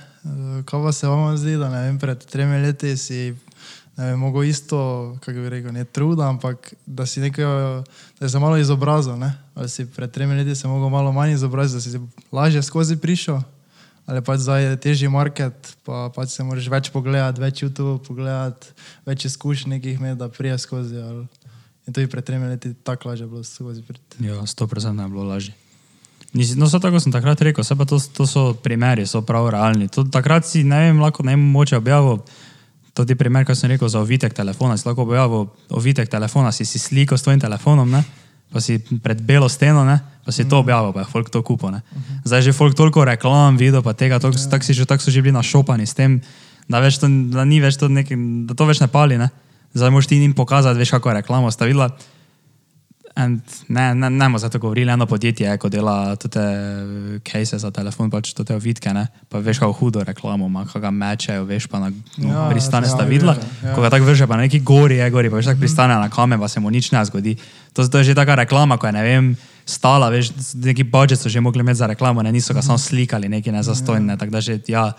[0.66, 3.34] Kaj pa se vam zdi, da ne vem, pred tremi leti si
[3.98, 4.78] ne vem, mogel isto,
[5.24, 7.46] kako bi rekel, ne truda, ampak da si nekaj,
[8.20, 9.18] da se malo izobrazil.
[9.18, 9.34] Ne?
[9.56, 13.40] Ali si pred tremi leti se mogel malo manj izobraziti, da si lažje skozi prišel.
[14.06, 18.70] Ali pač zdaj je težji market, pa pač se moraš več pogledati, več YouTube pogledati,
[19.06, 21.02] več izkušenj nekih imeti, da prije skozi.
[21.02, 21.26] Ali...
[21.86, 24.26] In tudi pred tremi leti tako lažje bilo skozi priti.
[24.26, 25.54] Ja, 100% je bilo lažje.
[26.36, 29.88] No, vse tako sem takrat rekel, vse pa to, to so primeri, so prav realni.
[29.88, 32.20] To, takrat si ne vem, lahko ne vem, moče objavil.
[32.96, 34.78] Je primer, kar sem rekel za ovitek telefona.
[34.80, 38.04] Si lahko objavil ovitek telefona, si si sliko s tvojim telefonom, ne?
[38.56, 40.00] pa si pred belo steno, ne?
[40.24, 41.68] pa si to objavil, pa je folk to kupo.
[41.74, 41.84] Ne?
[42.24, 45.20] Zdaj že folk toliko reklam, video, pa tega, tako tak si že, tak so že
[45.20, 46.24] bili našopani s tem,
[46.72, 48.16] da, več to, da ni več to neki,
[48.48, 49.20] da to več ne pali.
[49.20, 49.28] Ne?
[49.76, 51.92] Zdaj moš ti njim pokazati, veš, kako je reklamo sta videla.
[53.16, 56.42] And ne, ne, ne bomo zato govorili, eno podjetje, je, ko dela te
[57.24, 59.06] case za telefon, pač te ovitke, ne?
[59.32, 62.90] pa veš, kako hudo reklamo ima, kako ga mečejo, veš, pa na no, Ja, pristane
[62.90, 63.76] ja, sta ja, videla, ja, ja.
[63.76, 66.12] ko ga tako vrže, pa na neki gori je gori, pa veš, tako pristane na
[66.12, 67.38] kamen, pa se mu nič ne zgodi.
[67.72, 69.32] To, to je že taka reklama, ko je, ne vem,
[69.64, 73.32] stala, veš, neki budžet so že mogli imeti za reklamo, ne, niso ga samo slikali,
[73.32, 74.90] neki nezastojne, tako da že, ja,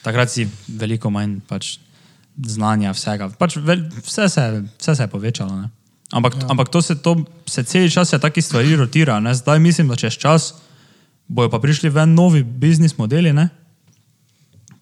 [0.00, 1.76] takrat si veliko manj pač
[2.40, 4.44] znanja vsega, pač vel, vse, se,
[4.80, 5.75] vse se je povečalo, ne.
[6.12, 6.46] Ampak, ja.
[6.48, 9.20] ampak to se, to se cel čas je taki stvari rotira.
[9.20, 9.34] Ne?
[9.34, 10.54] Zdaj mislim, da čez čas
[11.28, 13.48] bojo pa prišli ven novi biznis modeli, ne?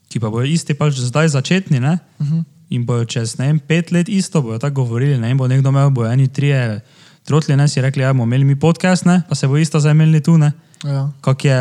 [0.08, 1.80] ki pa bojo isti pač zdaj začetni.
[1.80, 1.98] Ne?
[2.18, 2.44] Uh -huh.
[2.70, 5.18] In bojo čez ne vem, pet let isto, bojo tako govorili.
[5.18, 5.30] Ne?
[5.30, 6.80] In bo nekdo imel, bojo eni trije
[7.24, 9.22] trotli, ne si rekli, da bomo imeli mi podcast, ne?
[9.28, 10.38] pa se bo isto zdaj imeli tu.
[10.38, 10.52] Ne?
[10.84, 11.10] Ja.
[11.20, 11.56] Kak, je,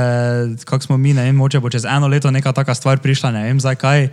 [0.65, 3.43] kak smo mi, ne vem, moče bo čez eno leto neka taka stvar prišla, ne
[3.43, 4.09] vem zdaj kaj.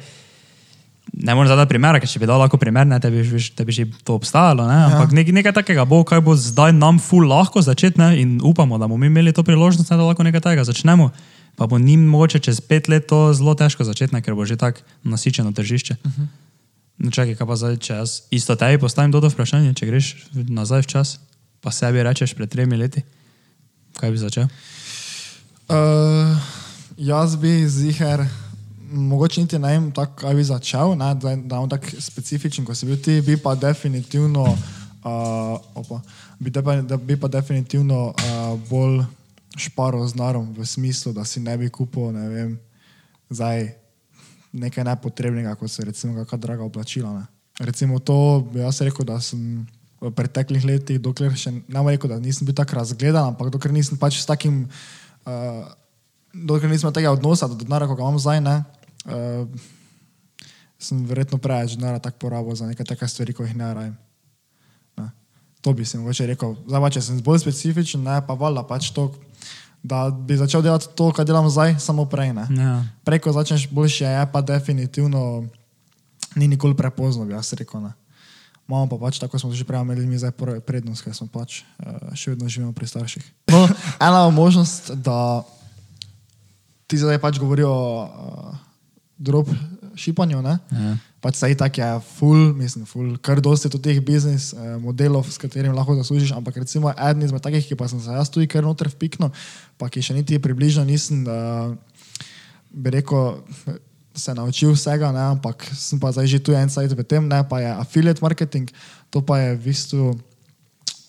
[1.13, 3.25] Ne morem zadati primera, ker če bi dal lahko primer, ne, te bi,
[3.57, 4.79] te bi že to obstajalo, ne?
[4.87, 8.15] ampak nek, nekaj takega bo, kaj bo zdaj nam ful lahko začeti ne?
[8.21, 11.11] in upamo, da bomo mi imeli to priložnost, ne, da lahko nekaj takega začnemo.
[11.59, 14.57] Pa bo njim mogoče čez pet let to zelo težko začeti, ne, ker bo že
[14.57, 15.97] tako nasičeno tržišče.
[16.05, 16.31] Uh -huh.
[17.01, 20.07] No, čakaj, kaj pa zdaj, če jaz isto tebi postavim to vprašanje, če greš
[20.37, 21.17] nazaj v čas,
[21.65, 23.01] pa sebi rečeš pred tremi leti,
[23.97, 24.51] kaj bi začel?
[25.65, 26.37] Uh,
[27.01, 28.27] jaz bi ziger,
[28.91, 32.87] mogoče niti ne vem, kaj bi začel, ne, da, da bom tako specifičen, kot si
[32.87, 36.01] bil ti, bi pa definitivno, uh, opa,
[36.39, 39.05] bi, de, da bi pa definitivno uh, bolj
[39.59, 42.55] šparo z narom, v smislu, da si ne bi kupil, ne vem,
[43.31, 43.69] zdaj
[44.53, 47.13] nekaj nepotrebnega, kot so recimo kakšna draga oblačila.
[47.15, 47.25] Ne.
[47.61, 49.67] Recimo to bi jaz rekel, da sem
[50.01, 53.75] v preteklih letih, dokler še ne bom rekel, da nisem bil tako razgledan, ampak dokler
[53.77, 54.65] nisem pač s takim,
[55.29, 55.63] uh,
[56.33, 58.57] dokler nisem imel tega odnosa do denarja, kot ga imam zdaj, ne,
[59.07, 59.47] uh,
[60.81, 63.97] sem verjetno preveč denarja tako porabil za neke take stvari, ko jih ne rajem.
[64.97, 65.11] Ne.
[65.61, 66.57] To bi si mogoče rekel.
[66.65, 69.11] Zdaj, če sem bolj specifičen, ne, pa valjda pač to,
[69.83, 72.33] da bi začel delati to, kar delam zdaj, samo prej.
[72.37, 72.49] Ne.
[72.57, 72.77] Ja.
[73.05, 75.45] Preko začneš boljše, je pa definitivno
[76.37, 77.85] ni nikoli prepozno, bi jaz rekel.
[77.85, 77.93] Ne.
[78.71, 80.33] Imamo pa pač, tako smo že prej imeli, mi zdaj
[80.65, 83.25] prednost, ker smo pač uh, še vedno živimo pri starših.
[83.53, 83.67] No,
[84.07, 85.43] ena možnost, da
[86.87, 88.70] ti zdaj pač govorijo uh,
[89.21, 89.53] drop
[90.01, 90.57] šipanju, ne?
[90.73, 90.97] Ja.
[91.21, 95.37] Pač saj tak je full, mislim, full, kar dosti tudi teh biznis eh, modelov, s
[95.41, 98.65] katerimi lahko zaslužiš, ampak recimo eden izmed takih, ki pa sem se jaz tudi kar
[98.65, 99.29] noter vpiknil,
[99.77, 101.69] pa ki še niti približno nisem, da
[102.73, 103.37] bi rekel,
[104.17, 107.45] se naučil vsega, ne, ampak sem pa zdaj že tu en sajt v tem, ne,
[107.45, 108.73] pa je affiliate marketing,
[109.13, 110.05] to pa je v bistvu,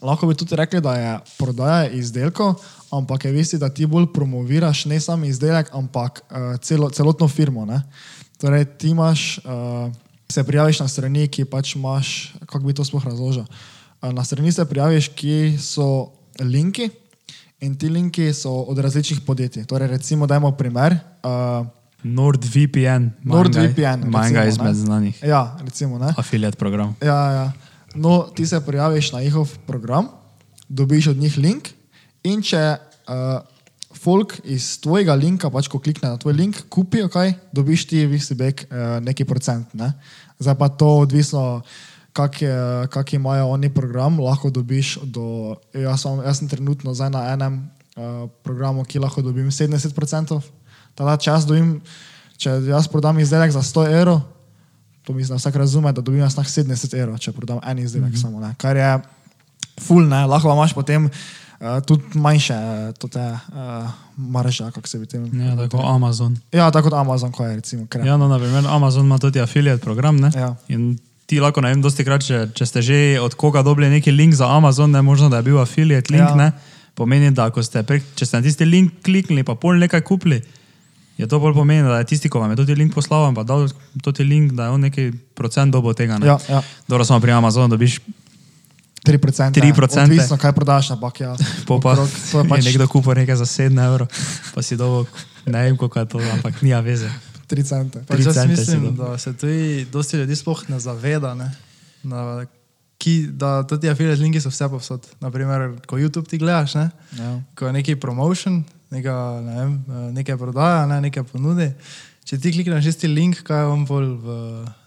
[0.04, 2.60] lahko bi tudi rekli, da je prodaja izdelkov,
[2.92, 7.28] ampak je v bistvu, da ti bolj promoviraš ne samo izdelek, ampak uh, celo, celotno
[7.28, 7.66] firmo.
[7.66, 7.82] Ne.
[8.42, 9.88] Torej, ti imaš, uh,
[10.32, 13.48] se prijaviš na strani, ki pač imaš, kako bi to sploh razložil.
[14.02, 16.90] Uh, na strani se prijaviš, ki so linki
[17.62, 19.66] in ti linki so od različnih podjetij.
[19.66, 20.98] Torej, recimo, dajmo primer.
[21.24, 21.68] Uh,
[22.04, 23.12] NordVPN.
[23.24, 25.24] NordVPN, recimo, izmed znanih.
[25.24, 26.14] Ja, recimo, ne.
[26.18, 26.96] Afiliat program.
[27.02, 27.52] Ja, ja.
[27.96, 30.08] No, ti se prijaviš na njihov program,
[30.70, 31.70] dobiš od njih link
[32.28, 33.40] in če uh,
[34.02, 38.16] folk iz tvojega linka, pač ko klikne na tvoj link, kupijo kaj, dobiš ti v
[38.16, 39.74] bistvu back uh, neki procent.
[39.78, 39.92] Ne?
[40.42, 41.62] Zdaj pa to odvisno,
[42.14, 42.56] kak, je,
[42.94, 47.62] kak imajo oni program, lahko dobiš do, jaz, sem, jaz sem trenutno zdaj na enem
[47.96, 50.42] uh, programu, ki lahko dobim 70%.
[50.96, 51.80] Tada čas dobim,
[52.42, 54.22] če jaz prodam izdelek za 100 evrov,
[55.02, 58.10] To mislim, da vsak razume, da dobim jaz na 70 evrov, če prodam en izdelek
[58.10, 58.22] mm -hmm.
[58.22, 58.40] samo.
[58.40, 58.56] Ne?
[58.58, 59.00] Kar je
[59.80, 60.26] full, ne?
[60.26, 61.10] lahko imaš potem
[61.62, 62.58] uh, tudi manjše
[63.04, 65.30] uh, te uh, marže, kako se bi tem.
[65.42, 66.38] Ja, tako Amazon.
[66.52, 68.06] Ja, tako kot Amazon, ko je recimo krem.
[68.06, 70.32] Ja, no, naprimer, Amazon ima tudi affiliate program, ne?
[70.36, 70.56] Ja.
[70.68, 74.12] In ti lahko, ne vem, dosti krat, če, če ste že od koga dobili neki
[74.12, 76.30] link za Amazon, ne možno, da je bil affiliate link, Ja.
[76.30, 76.36] ja.
[76.36, 76.52] ne?
[76.96, 80.42] Pomeni, da ste, prek, če ste na tisti link kliknili, pa pol nekaj kupili,
[81.18, 83.70] je to bolj pomeni, da je tisti, ko vam je tudi link poslal, pa dal
[84.04, 85.06] tudi link, da je on neki
[85.38, 86.28] procent dobo tega, ne?
[86.28, 86.62] Ja, ja.
[86.88, 88.00] Dobro, samo pri Amazonu dobiš
[89.06, 89.58] 3%.
[89.58, 90.04] 3%.
[90.04, 91.36] Odvisno, kaj prodaš, ampak ja.
[91.68, 94.08] Po pa, okrog, to je je pač nekdo kupil nekaj za 7 evrov,
[94.54, 95.06] pa si dobo,
[95.46, 97.10] ne vem, koliko je to, ampak nija veze.
[97.50, 98.04] 3 cente.
[98.08, 99.02] Pač jaz mislim, dobil.
[99.02, 101.50] da se tudi dosti ljudi sploh ne zaveda, ne?
[102.04, 102.46] Da,
[103.02, 105.08] ki, da tudi affiliate linki so vse povsod.
[105.20, 106.90] Naprimer, ko YouTube ti gledaš, ne?
[107.18, 107.42] Ja.
[107.58, 108.62] ko je neki promotion,
[108.94, 109.74] neka, ne vem,
[110.14, 111.72] nekaj prodaja, ne, nekaj ponudi.
[112.30, 114.38] Če ti klikneš isti link, kaj je on bolj v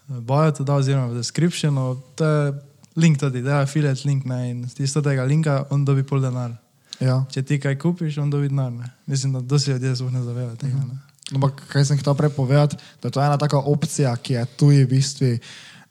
[0.09, 2.53] boju to da, oziroma v descriptionu, to je
[2.97, 6.55] link tudi, da je affiliate link ne, in iz tega linka on dobi pol denar.
[7.01, 7.24] Ja.
[7.30, 8.72] Če ti kaj kupiš, on dobi denar.
[8.72, 8.90] Ne.
[9.07, 10.84] Mislim, da dosti ljudi sploh ne zavedajo tega.
[10.88, 10.99] Ne.
[11.34, 14.68] Ampak kaj sem hotel prej povedati, da je to ena taka opcija, ki je tu
[14.70, 15.38] v bistvu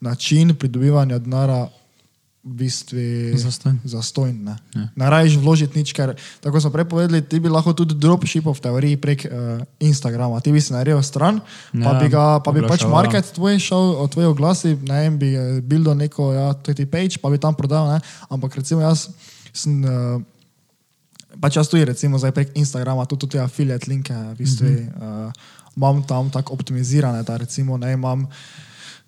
[0.00, 1.66] način pridobivanja denara
[2.44, 3.00] v bistvu
[3.40, 3.80] Zastonj.
[3.88, 4.36] zastojn.
[4.44, 4.88] Ne, Ja.
[4.96, 6.12] ne rajiš vložiti nič, ker
[6.44, 10.40] tako smo prej povedali, ti bi lahko tudi dropshipov v teoriji prek uh, Instagrama.
[10.44, 11.40] Ti bi si naredil stran,
[11.72, 12.92] pa Ja, bi, ga, pa bi pač oglaševal.
[12.92, 16.84] market tvoj šel, od tvoje oglasi, ne vem, bi eh, bil do neko, ja, tudi
[16.84, 19.08] page, pa bi tam prodal, ne, ampak recimo jaz
[19.52, 19.80] sem.
[19.80, 20.20] Uh,
[21.34, 25.26] Pač jaz tudi, recimo, zdaj prek Instagrama, tudi te affiliate linke, v bistvu, mm -hmm.
[25.26, 25.32] uh,
[25.74, 28.28] imam tam tako optimizirane, da recimo, ne imam,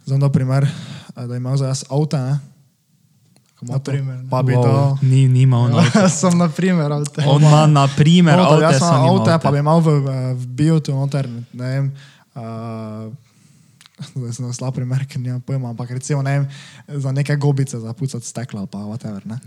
[0.07, 0.67] za da primer,
[1.17, 2.39] eh, da imam zdaj jaz avto, ne,
[3.57, 4.29] ko ima Na to, primer, ne.
[4.29, 4.73] pa bi Wow, to.
[5.03, 6.09] Ni, nima on avto.
[6.21, 7.21] Sem na primer, avto.
[7.25, 10.13] On ima na primer Avto, avto, jaz sem nima pa bi imel v, v-
[10.47, 11.87] biotu noter, ne vem,
[12.35, 13.09] uh,
[13.97, 16.45] zdaj sem slab primer, ker nimam pojma, ampak recimo, ne vem,
[16.95, 19.41] za neke gobice, za pucati stekla ali pa whatever, ne.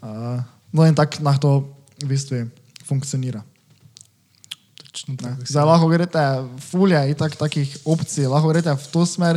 [0.00, 0.40] Uh,
[0.72, 2.48] no in tako na to v bistvu
[2.82, 3.44] funkcionira.
[4.82, 5.16] Točno Ne.
[5.18, 5.44] tako.
[5.44, 6.22] Zdaj lahko greste,
[6.62, 9.36] fulje in tak, takih opcij, lahko greste v to smer,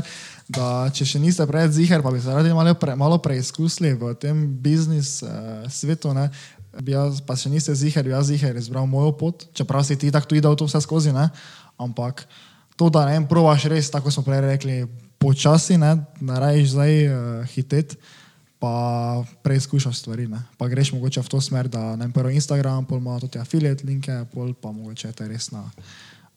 [0.50, 4.14] da če še niste prej zihar, pa bi se radi malo, pre, malo preizkusili v
[4.22, 6.30] tem biznis uh, svetu, ne,
[6.86, 10.14] bi jaz, pa še niste zihar, bi jaz zihar izbral mojo pot, čeprav si ti
[10.14, 11.30] tako tudi dal to vse skozi, ne,
[11.82, 12.28] ampak
[12.78, 14.78] to, da ne probaš res, tako smo prej rekli,
[15.18, 17.18] počasi, ne, ne rajiš zdaj uh,
[17.56, 17.98] hitet,
[18.62, 23.02] pa preizkušaš stvari, ne, pa greš mogoče v to smer, da ne prvo Instagram, pol
[23.02, 25.66] ima tudi affiliate linke, pol pa mogoče te res na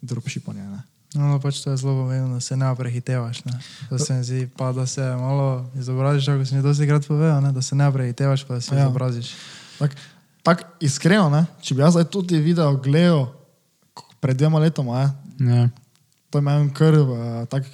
[0.00, 0.86] dropshipanje, ne.
[1.14, 3.44] No, no, pač to je zelo pomembno, da se ne prehitevaš.
[3.44, 3.52] Ne.
[3.90, 7.40] Da se mi zdi, pa da se malo izobraziš, kot sem že dosti krat povedal,
[7.40, 8.82] ne, da se ne prehitevaš, pa da se Ja.
[8.82, 9.32] izobraziš.
[9.78, 9.94] Tako
[10.42, 11.46] tak iskreno, ne?
[11.60, 13.26] če bi jaz zdaj tudi video gledal
[14.20, 15.56] pred dvema letoma, ne?
[15.56, 15.68] Ja.
[16.30, 17.08] To imam kar uh,
[17.48, 17.66] tako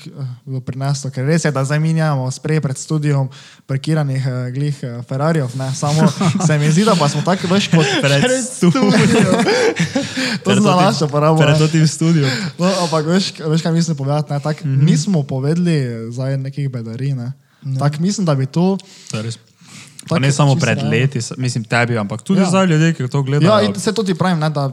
[0.46, 3.28] uh, prineslo, ker res je, da zdaj mi nimamo sprej pred studijom
[3.66, 6.06] prekiranih uh, glih uh, Ferrarijev, ne, samo
[6.46, 9.32] se mi zdi, da pa smo tako veš kot Pred studijo.
[10.44, 11.42] to sem za našo porabo.
[11.42, 11.68] Pred ne.
[11.68, 12.30] tem studijem.
[12.58, 14.84] No, ampak veš, veš kaj mislim povedati, ne, tak, mm -hmm.
[14.84, 17.32] nismo povedali zdaj nekih bedarij, ne.
[17.78, 18.78] Tako mislim, da bi to
[19.10, 19.38] To je res.
[20.08, 20.90] Pa Tak ne je samo pred realno.
[20.90, 22.48] leti, mislim tebi, ampak tudi Ja.
[22.48, 23.60] zdaj ljudje, ki to gledajo.
[23.60, 24.70] Ja, se to ti pravim, ne, da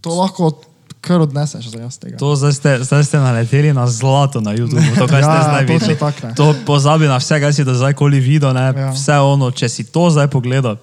[0.00, 0.62] to lahko
[1.08, 2.16] kar odneseš za jaz tega.
[2.16, 5.64] To zdaj ste, zdaj ste naleteli na zlato na YouTubu, to, kar ste Ja, zdaj
[5.64, 5.98] točno videli.
[5.98, 6.34] tako, ne.
[6.34, 8.60] To pozabi na vse, kar si do zdaj koli videl, ne?
[8.68, 8.72] Ja.
[8.78, 8.90] Ja.
[8.90, 10.76] vse ono, če si to zdaj pogledal,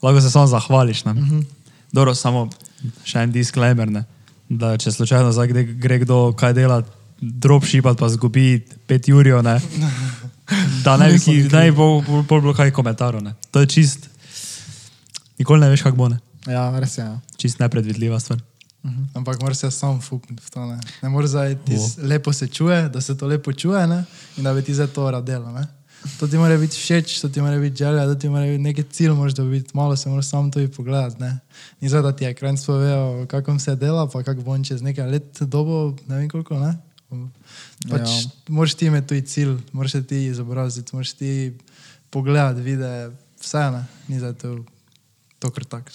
[0.00, 1.02] lahko se samo zahvališ.
[1.02, 1.28] Uh Mhm.
[1.30, 1.44] -huh.
[1.92, 2.48] Dobro, samo
[3.04, 4.04] še en disclaimer, ne?
[4.48, 6.82] da če slučajno zdaj gre, gre kdo kaj dela,
[7.20, 9.60] dropshipat pa zgubi pet jurjev, ne?
[10.84, 13.22] da ne bi ne bi bo, bo, bo bilo kaj komentarjev.
[13.22, 13.34] ne.
[13.50, 14.08] To je čist,
[15.38, 16.18] nikoli ne veš, kako bo, ne?
[16.46, 17.04] Ja, res je.
[17.04, 17.18] Ja.
[17.36, 18.38] čist nepredvidljiva stvar.
[19.14, 20.66] Ampak moraš se sam fukniti v to.
[20.66, 21.78] Ne, ne moreš zdaj ti O.
[21.78, 24.04] s- lepo se čuje, da se to lepo čuje ne?
[24.36, 25.52] in da bi ti za to radelo.
[25.52, 25.66] Ne?
[26.18, 28.82] To ti mora biti všeč, to ti mora biti želja, to ti mora biti neki
[28.82, 31.20] cilj, moraš dobiti, malo se moraš sam to pogledati.
[31.20, 31.38] Ne?
[31.80, 35.06] Ni zdaj, da ti je kraj povedal, kako se dela, pa kako bo čez nekaj
[35.06, 36.58] let dobo, ne vem koliko.
[36.58, 36.78] Ne?
[37.90, 38.30] Pač Ja.
[38.48, 41.58] Moraš ti imeti tudi cilj, moraš ti izobraziti, moraš ti
[42.10, 43.84] pogledati, videti vse, ne?
[44.08, 44.64] ni zdaj to,
[45.38, 45.90] to kar tako.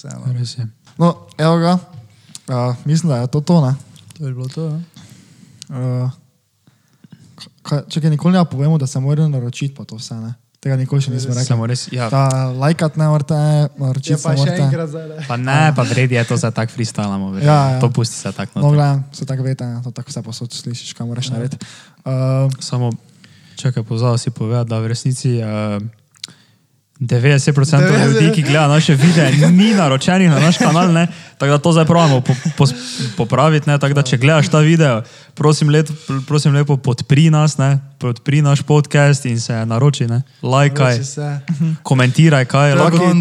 [0.97, 1.79] No, evo ga.
[2.47, 3.75] Uh, mislim, da je to to, ne.
[4.17, 4.65] To je bilo to.
[4.65, 4.79] Ja?
[5.69, 6.11] Uh,
[7.61, 10.33] kaj, čakaj, nikoli ne povemo, da se morajo naročiti, pa to vse, ne.
[10.65, 11.45] Tega nikoli še nismo rekli.
[11.45, 12.07] Samo res, ja.
[12.09, 13.37] Da, lajkat ne morate,
[13.77, 14.61] naročiti se pa še morate.
[14.65, 15.03] enkrat zdaj.
[15.09, 15.25] ne.
[15.27, 17.35] Pa ne, pa vredi je to za tak freestylamo.
[17.37, 17.81] Ja, ja.
[17.81, 18.61] To pusti se tako.
[18.61, 21.61] No, gledam, se tako veste, ne, to tako vse posod slišiš, kaj moraš narediti.
[22.01, 22.89] Uh, Samo,
[23.61, 25.77] čakaj, pozval si povedati, da v resnici uh,
[26.99, 31.07] 90% ljudi, ki gledajo naše videe, ni naročenih na naš kanal, ne?
[31.37, 32.65] tako da to zdaj pravimo po, po,
[33.17, 33.69] popraviti.
[33.69, 35.01] ne, Tako da, če gledaš ta video,
[35.33, 35.91] prosim, let,
[36.27, 37.79] prosim lepo podpri nas, ne?
[37.99, 40.21] podpri naš podcast in se naroči, ne?
[40.41, 40.99] lajkaj,
[41.83, 43.11] komentiraj, kaj je lahko.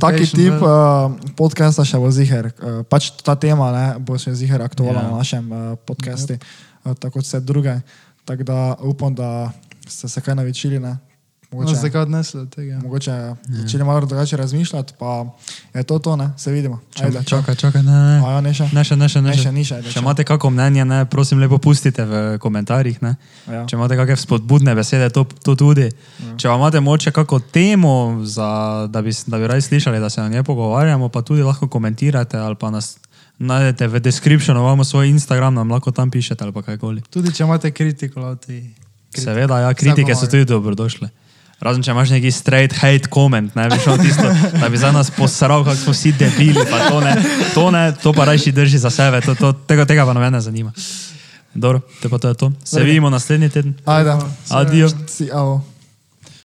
[0.00, 2.52] Taki tip uh, podcasta še bo ziger.
[2.62, 5.02] Uh, pač ta tema ne, bo še ziger aktualna Ja.
[5.02, 5.10] yeah.
[5.10, 7.80] na našem uh, podcastu, uh, tako kot vse druge.
[8.24, 9.50] Tako da upam, da
[9.88, 10.78] ste se kaj naučili.
[11.50, 11.56] Ne.
[11.56, 12.78] No, Mogoče, zakaj odnesli od tega?
[12.78, 15.26] mogoče začeli malo drugače razmišljati, pa
[15.74, 16.30] je to to, ne?
[16.36, 16.80] se vidimo.
[17.02, 17.38] Ajde, čau.
[17.38, 18.22] Čakaj, čakaj, ne, ne.
[18.26, 18.68] A ja, ne še?
[18.72, 19.42] Ne, še, ne, še, ne, Ne, še.
[19.42, 23.00] še ni še, Če imate kako mnenje, ne, prosim, lepo pustite v komentarjih.
[23.02, 23.16] Ne.
[23.48, 23.64] Ja.
[23.64, 25.88] Če imate kakšne spodbudne besede, to, to tudi.
[25.88, 26.36] Ja.
[26.36, 30.28] Če imate moče kako temo, za, da, bi, da bi radi slišali, da se o
[30.28, 32.98] njej pogovarjamo, pa tudi lahko komentirate ali pa nas
[33.38, 37.02] najdete v descriptionu, imamo svoj Instagram, nam lahko tam pišete ali pa kajkoli.
[37.10, 38.74] Tudi če imate kritiko, loti.
[39.16, 41.08] Seveda, ja, kritike so tudi dobrodošle.
[41.60, 44.28] Razen če imaš neki straight hate comment, ne veš, tisto,
[44.60, 47.14] da bi za nas posral, kako smo vsi debili, pa to ne,
[47.54, 50.40] to ne, to pa rajši drži za sebe, to, to, tega, tega pa noben ne
[50.40, 50.72] zanima.
[51.54, 51.80] Dobro,
[52.10, 52.52] pa to je to.
[52.64, 53.74] Se vidimo naslednji teden.
[53.84, 54.14] Ajde.
[54.50, 54.88] Adijo.
[55.06, 55.64] Si, avo.